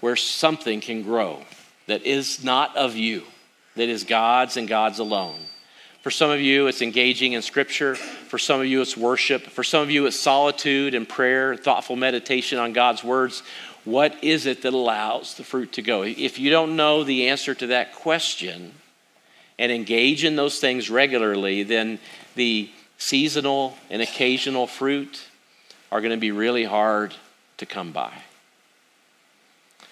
where 0.00 0.16
something 0.16 0.80
can 0.80 1.02
grow 1.02 1.42
that 1.86 2.02
is 2.02 2.44
not 2.44 2.76
of 2.76 2.94
you? 2.94 3.24
that 3.78 3.88
is 3.88 4.04
God's 4.04 4.56
and 4.56 4.68
God's 4.68 4.98
alone. 4.98 5.38
For 6.02 6.10
some 6.10 6.30
of 6.30 6.40
you, 6.40 6.66
it's 6.66 6.82
engaging 6.82 7.32
in 7.32 7.42
Scripture. 7.42 7.94
For 7.94 8.38
some 8.38 8.60
of 8.60 8.66
you, 8.66 8.80
it's 8.80 8.96
worship. 8.96 9.42
For 9.42 9.64
some 9.64 9.82
of 9.82 9.90
you, 9.90 10.06
it's 10.06 10.18
solitude 10.18 10.94
and 10.94 11.08
prayer, 11.08 11.56
thoughtful 11.56 11.96
meditation 11.96 12.58
on 12.58 12.72
God's 12.72 13.02
words. 13.02 13.42
What 13.84 14.22
is 14.22 14.46
it 14.46 14.62
that 14.62 14.74
allows 14.74 15.34
the 15.34 15.44
fruit 15.44 15.72
to 15.72 15.82
go? 15.82 16.02
If 16.02 16.38
you 16.38 16.50
don't 16.50 16.76
know 16.76 17.04
the 17.04 17.28
answer 17.28 17.54
to 17.54 17.68
that 17.68 17.94
question 17.94 18.74
and 19.58 19.72
engage 19.72 20.24
in 20.24 20.36
those 20.36 20.60
things 20.60 20.90
regularly, 20.90 21.62
then 21.62 21.98
the 22.36 22.70
seasonal 22.96 23.76
and 23.90 24.02
occasional 24.02 24.66
fruit 24.66 25.24
are 25.90 26.00
going 26.00 26.12
to 26.12 26.20
be 26.20 26.30
really 26.30 26.64
hard 26.64 27.14
to 27.58 27.66
come 27.66 27.92
by. 27.92 28.12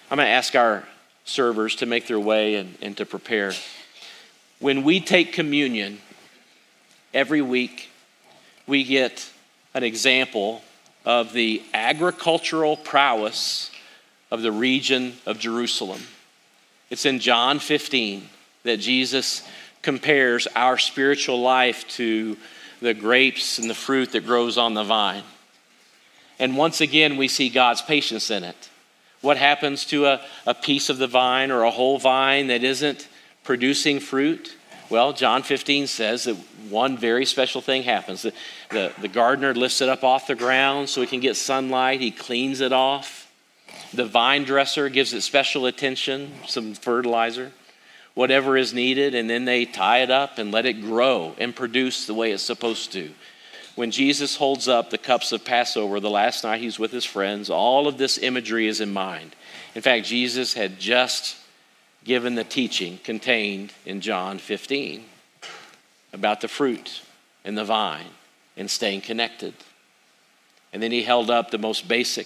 I'm 0.09 0.17
going 0.17 0.27
to 0.27 0.31
ask 0.31 0.55
our 0.55 0.87
servers 1.25 1.75
to 1.77 1.85
make 1.85 2.07
their 2.07 2.19
way 2.19 2.55
and, 2.55 2.77
and 2.81 2.95
to 2.97 3.05
prepare. 3.05 3.53
When 4.59 4.83
we 4.83 4.99
take 4.99 5.33
communion 5.33 5.99
every 7.13 7.41
week, 7.41 7.89
we 8.65 8.83
get 8.83 9.29
an 9.73 9.83
example 9.83 10.61
of 11.05 11.33
the 11.33 11.61
agricultural 11.73 12.77
prowess 12.77 13.71
of 14.31 14.41
the 14.41 14.51
region 14.51 15.13
of 15.25 15.39
Jerusalem. 15.39 16.01
It's 16.89 17.05
in 17.05 17.19
John 17.19 17.59
15 17.59 18.27
that 18.63 18.77
Jesus 18.77 19.47
compares 19.81 20.47
our 20.55 20.77
spiritual 20.77 21.41
life 21.41 21.87
to 21.89 22.37
the 22.81 22.93
grapes 22.93 23.59
and 23.59 23.69
the 23.69 23.75
fruit 23.75 24.11
that 24.11 24.25
grows 24.25 24.57
on 24.57 24.73
the 24.73 24.83
vine. 24.83 25.23
And 26.39 26.55
once 26.55 26.81
again, 26.81 27.17
we 27.17 27.27
see 27.27 27.49
God's 27.49 27.81
patience 27.81 28.29
in 28.29 28.43
it. 28.43 28.69
What 29.21 29.37
happens 29.37 29.85
to 29.85 30.05
a, 30.05 30.21
a 30.45 30.53
piece 30.53 30.89
of 30.89 30.99
the 30.99 31.07
vine 31.07 31.51
or 31.51 31.63
a 31.63 31.71
whole 31.71 31.97
vine 31.97 32.47
that 32.47 32.63
isn't 32.63 33.07
producing 33.43 33.99
fruit? 33.99 34.55
Well, 34.89 35.11
John 35.13 35.43
15 35.43 35.87
says 35.87 36.25
that 36.25 36.35
one 36.69 36.97
very 36.97 37.25
special 37.25 37.61
thing 37.61 37.83
happens. 37.83 38.21
The, 38.21 38.33
the, 38.69 38.93
the, 39.01 39.07
gardener 39.07 39.53
lifts 39.53 39.81
it 39.81 39.89
up 39.89 40.03
off 40.03 40.27
the 40.27 40.35
ground 40.35 40.89
so 40.89 41.01
it 41.01 41.09
can 41.09 41.19
get 41.19 41.35
sunlight, 41.35 41.99
he 41.99 42.11
cleans 42.11 42.61
it 42.61 42.71
off. 42.71 43.29
The 43.93 44.05
vine 44.05 44.43
dresser 44.43 44.89
gives 44.89 45.13
it 45.13 45.21
special 45.21 45.65
attention, 45.65 46.31
some 46.45 46.73
fertilizer, 46.73 47.51
whatever 48.13 48.57
is 48.57 48.73
needed, 48.73 49.15
and 49.15 49.29
then 49.29 49.45
they 49.45 49.65
tie 49.65 49.99
it 49.99 50.11
up 50.11 50.37
and 50.37 50.51
let 50.51 50.65
it 50.65 50.81
grow 50.81 51.35
and 51.37 51.55
produce 51.55 52.05
the 52.05 52.13
way 52.13 52.31
it's 52.31 52.43
supposed 52.43 52.91
to. 52.93 53.11
When 53.77 53.91
Jesus 53.91 54.37
holds 54.37 54.67
up 54.67 54.89
the 54.89 54.97
cups 54.97 55.31
of 55.31 55.45
Passover 55.45 55.99
the 55.99 56.09
last 56.09 56.43
night 56.43 56.61
he's 56.61 56.79
with 56.79 56.91
his 56.91 57.05
friends, 57.05 57.47
all 57.47 57.87
of 57.87 57.99
this 57.99 58.17
imagery 58.17 58.67
is 58.67 58.81
in 58.81 58.91
mind. 58.91 59.35
In 59.75 59.83
fact, 59.83 60.07
Jesus 60.07 60.55
had 60.55 60.79
just 60.79 61.37
given 62.03 62.33
the 62.33 62.43
teaching 62.43 62.97
contained 63.03 63.71
in 63.85 64.01
John 64.01 64.39
15 64.39 65.05
about 66.11 66.41
the 66.41 66.47
fruit 66.47 67.03
and 67.45 67.55
the 67.55 67.63
vine 67.63 68.09
and 68.57 68.67
staying 68.67 69.01
connected. 69.01 69.53
And 70.73 70.81
then 70.81 70.91
he 70.91 71.03
held 71.03 71.29
up 71.29 71.51
the 71.51 71.59
most 71.59 71.87
basic 71.87 72.25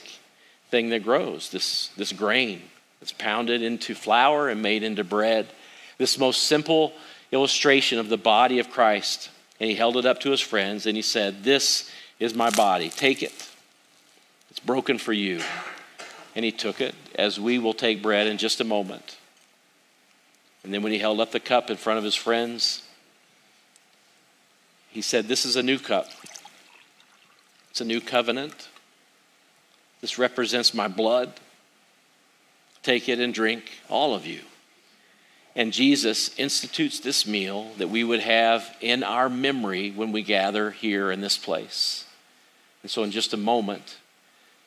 thing 0.69 0.87
that 0.91 1.03
grows 1.03 1.49
this, 1.49 1.89
this 1.97 2.13
grain 2.13 2.61
that's 3.01 3.11
pounded 3.11 3.61
into 3.61 3.93
flour 3.93 4.47
and 4.47 4.61
made 4.61 4.83
into 4.83 5.03
bread. 5.03 5.49
This 5.97 6.17
most 6.17 6.43
simple 6.43 6.93
illustration 7.33 7.99
of 7.99 8.07
the 8.07 8.15
body 8.15 8.59
of 8.59 8.69
Christ. 8.69 9.29
And 9.61 9.69
he 9.69 9.75
held 9.75 9.95
it 9.95 10.07
up 10.07 10.19
to 10.21 10.31
his 10.31 10.41
friends 10.41 10.87
and 10.87 10.95
he 10.95 11.03
said, 11.03 11.43
This 11.43 11.87
is 12.19 12.33
my 12.33 12.49
body. 12.49 12.89
Take 12.89 13.21
it. 13.21 13.47
It's 14.49 14.59
broken 14.59 14.97
for 14.97 15.13
you. 15.13 15.39
And 16.35 16.43
he 16.43 16.51
took 16.51 16.81
it, 16.81 16.95
as 17.13 17.39
we 17.39 17.59
will 17.59 17.75
take 17.75 18.01
bread 18.01 18.25
in 18.25 18.39
just 18.39 18.59
a 18.59 18.63
moment. 18.63 19.19
And 20.63 20.73
then 20.73 20.81
when 20.81 20.91
he 20.91 20.97
held 20.97 21.19
up 21.19 21.31
the 21.31 21.39
cup 21.39 21.69
in 21.69 21.77
front 21.77 21.99
of 21.99 22.03
his 22.03 22.15
friends, 22.15 22.81
he 24.89 25.03
said, 25.03 25.27
This 25.27 25.45
is 25.45 25.55
a 25.55 25.61
new 25.61 25.77
cup. 25.77 26.07
It's 27.69 27.81
a 27.81 27.85
new 27.85 28.01
covenant. 28.01 28.67
This 30.01 30.17
represents 30.17 30.73
my 30.73 30.87
blood. 30.87 31.33
Take 32.81 33.07
it 33.07 33.19
and 33.19 33.31
drink, 33.31 33.65
all 33.89 34.15
of 34.15 34.25
you. 34.25 34.41
And 35.55 35.73
Jesus 35.73 36.37
institutes 36.37 36.99
this 36.99 37.27
meal 37.27 37.71
that 37.77 37.89
we 37.89 38.03
would 38.03 38.21
have 38.21 38.73
in 38.79 39.03
our 39.03 39.27
memory 39.27 39.91
when 39.91 40.11
we 40.11 40.21
gather 40.21 40.71
here 40.71 41.11
in 41.11 41.19
this 41.19 41.37
place. 41.37 42.05
And 42.83 42.89
so, 42.89 43.03
in 43.03 43.11
just 43.11 43.33
a 43.33 43.37
moment, 43.37 43.97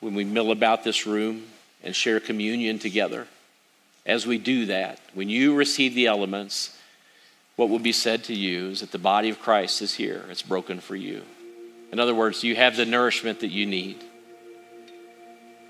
when 0.00 0.14
we 0.14 0.24
mill 0.24 0.50
about 0.50 0.84
this 0.84 1.06
room 1.06 1.44
and 1.82 1.96
share 1.96 2.20
communion 2.20 2.78
together, 2.78 3.26
as 4.04 4.26
we 4.26 4.36
do 4.36 4.66
that, 4.66 5.00
when 5.14 5.30
you 5.30 5.54
receive 5.54 5.94
the 5.94 6.06
elements, 6.06 6.76
what 7.56 7.70
will 7.70 7.78
be 7.78 7.92
said 7.92 8.24
to 8.24 8.34
you 8.34 8.68
is 8.68 8.80
that 8.80 8.92
the 8.92 8.98
body 8.98 9.30
of 9.30 9.40
Christ 9.40 9.80
is 9.80 9.94
here. 9.94 10.24
It's 10.28 10.42
broken 10.42 10.80
for 10.80 10.96
you. 10.96 11.22
In 11.92 11.98
other 11.98 12.14
words, 12.14 12.44
you 12.44 12.56
have 12.56 12.76
the 12.76 12.84
nourishment 12.84 13.40
that 13.40 13.50
you 13.50 13.64
need. 13.64 14.04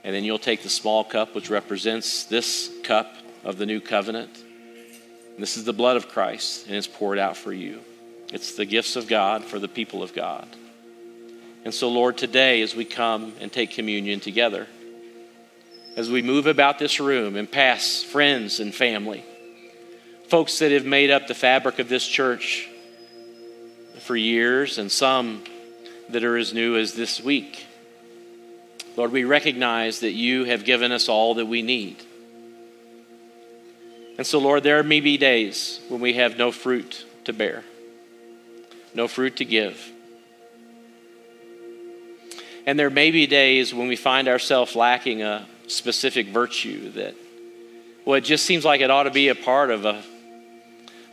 And 0.02 0.14
then 0.14 0.24
you'll 0.24 0.38
take 0.38 0.62
the 0.62 0.68
small 0.68 1.04
cup, 1.04 1.34
which 1.34 1.50
represents 1.50 2.24
this 2.24 2.70
cup 2.82 3.14
of 3.44 3.58
the 3.58 3.66
new 3.66 3.80
covenant. 3.80 4.30
And 5.34 5.42
this 5.42 5.56
is 5.56 5.64
the 5.64 5.72
blood 5.72 5.96
of 5.96 6.08
Christ, 6.08 6.66
and 6.66 6.76
it's 6.76 6.86
poured 6.86 7.18
out 7.18 7.36
for 7.36 7.52
you. 7.52 7.80
It's 8.32 8.54
the 8.54 8.64
gifts 8.64 8.96
of 8.96 9.08
God 9.08 9.44
for 9.44 9.58
the 9.58 9.68
people 9.68 10.02
of 10.02 10.14
God. 10.14 10.48
And 11.64 11.74
so, 11.74 11.88
Lord, 11.88 12.16
today 12.16 12.62
as 12.62 12.74
we 12.74 12.84
come 12.84 13.32
and 13.40 13.52
take 13.52 13.70
communion 13.70 14.20
together, 14.20 14.66
as 15.96 16.10
we 16.10 16.22
move 16.22 16.46
about 16.46 16.78
this 16.78 17.00
room 17.00 17.36
and 17.36 17.50
pass 17.50 18.02
friends 18.02 18.60
and 18.60 18.74
family, 18.74 19.24
folks 20.28 20.58
that 20.58 20.72
have 20.72 20.84
made 20.84 21.10
up 21.10 21.26
the 21.26 21.34
fabric 21.34 21.78
of 21.78 21.88
this 21.88 22.06
church 22.06 22.68
for 24.00 24.16
years, 24.16 24.78
and 24.78 24.90
some 24.90 25.42
that 26.10 26.24
are 26.24 26.36
as 26.36 26.52
new 26.52 26.76
as 26.76 26.94
this 26.94 27.22
week. 27.22 27.64
Lord, 28.96 29.12
we 29.12 29.24
recognize 29.24 30.00
that 30.00 30.12
you 30.12 30.44
have 30.44 30.64
given 30.64 30.92
us 30.92 31.08
all 31.08 31.34
that 31.34 31.46
we 31.46 31.62
need. 31.62 31.96
And 34.16 34.26
so, 34.26 34.38
Lord, 34.38 34.62
there 34.62 34.82
may 34.82 35.00
be 35.00 35.16
days 35.16 35.80
when 35.88 36.00
we 36.00 36.14
have 36.14 36.38
no 36.38 36.52
fruit 36.52 37.04
to 37.24 37.32
bear, 37.32 37.64
no 38.94 39.08
fruit 39.08 39.36
to 39.36 39.44
give. 39.44 39.90
And 42.66 42.78
there 42.78 42.90
may 42.90 43.10
be 43.10 43.26
days 43.26 43.74
when 43.74 43.88
we 43.88 43.96
find 43.96 44.28
ourselves 44.28 44.76
lacking 44.76 45.22
a 45.22 45.46
specific 45.66 46.28
virtue 46.28 46.90
that, 46.92 47.14
well, 48.04 48.16
it 48.16 48.24
just 48.24 48.46
seems 48.46 48.64
like 48.64 48.80
it 48.80 48.90
ought 48.90 49.02
to 49.04 49.10
be 49.10 49.28
a 49.28 49.34
part 49.34 49.70
of 49.70 49.84
a, 49.84 50.02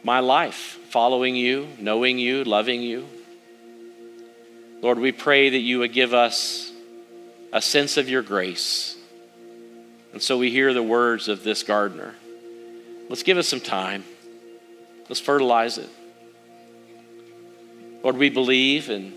my 0.03 0.19
life, 0.19 0.77
following 0.89 1.35
you, 1.35 1.67
knowing 1.79 2.19
you, 2.19 2.43
loving 2.43 2.81
you. 2.81 3.07
Lord, 4.81 4.99
we 4.99 5.11
pray 5.11 5.49
that 5.49 5.57
you 5.57 5.79
would 5.79 5.93
give 5.93 6.13
us 6.13 6.71
a 7.53 7.61
sense 7.61 7.97
of 7.97 8.09
your 8.09 8.21
grace. 8.21 8.95
And 10.13 10.21
so 10.21 10.37
we 10.37 10.51
hear 10.51 10.73
the 10.73 10.83
words 10.83 11.27
of 11.27 11.43
this 11.43 11.63
gardener. 11.63 12.15
Let's 13.11 13.23
give 13.23 13.37
it 13.37 13.43
some 13.43 13.59
time. 13.59 14.05
Let's 15.09 15.19
fertilize 15.19 15.77
it. 15.77 15.89
Lord, 18.03 18.15
we 18.15 18.29
believe 18.29 18.89
and 18.89 19.11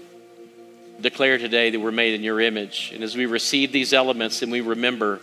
declare 1.01 1.39
today 1.39 1.71
that 1.71 1.79
we're 1.79 1.93
made 1.93 2.15
in 2.15 2.25
your 2.25 2.41
image. 2.41 2.91
And 2.93 3.05
as 3.05 3.17
we 3.17 3.27
receive 3.27 3.71
these 3.71 3.93
elements 3.93 4.43
and 4.43 4.51
we 4.51 4.63
remember 4.63 5.21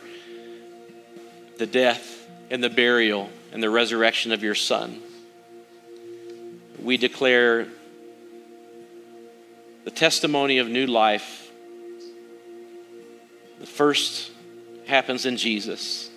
the 1.57 1.65
death 1.65 2.25
and 2.49 2.63
the 2.63 2.69
burial 2.69 3.29
and 3.51 3.61
the 3.61 3.69
resurrection 3.69 4.31
of 4.31 4.41
your 4.41 4.55
Son, 4.55 5.01
we 6.81 6.95
declare 6.95 7.67
the 9.83 9.91
testimony 9.91 10.59
of 10.59 10.69
new 10.69 10.85
life. 10.87 11.51
The 13.59 13.67
first 13.67 14.31
happens 14.87 15.25
in 15.25 15.35
Jesus, 15.35 16.09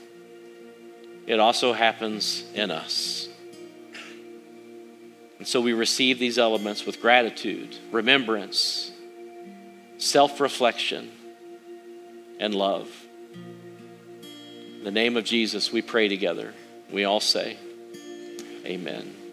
it 1.26 1.40
also 1.40 1.72
happens 1.72 2.44
in 2.54 2.70
us. 2.70 3.28
And 5.38 5.48
so 5.48 5.60
we 5.60 5.72
receive 5.72 6.18
these 6.18 6.38
elements 6.38 6.86
with 6.86 7.00
gratitude, 7.00 7.76
remembrance, 7.90 8.92
self 9.98 10.40
reflection, 10.40 11.10
and 12.38 12.54
love. 12.54 12.88
In 14.78 14.84
the 14.84 14.90
name 14.90 15.16
of 15.16 15.24
Jesus, 15.24 15.72
we 15.72 15.82
pray 15.82 16.08
together. 16.08 16.54
We 16.90 17.04
all 17.04 17.20
say, 17.20 17.56
Amen. 18.64 19.23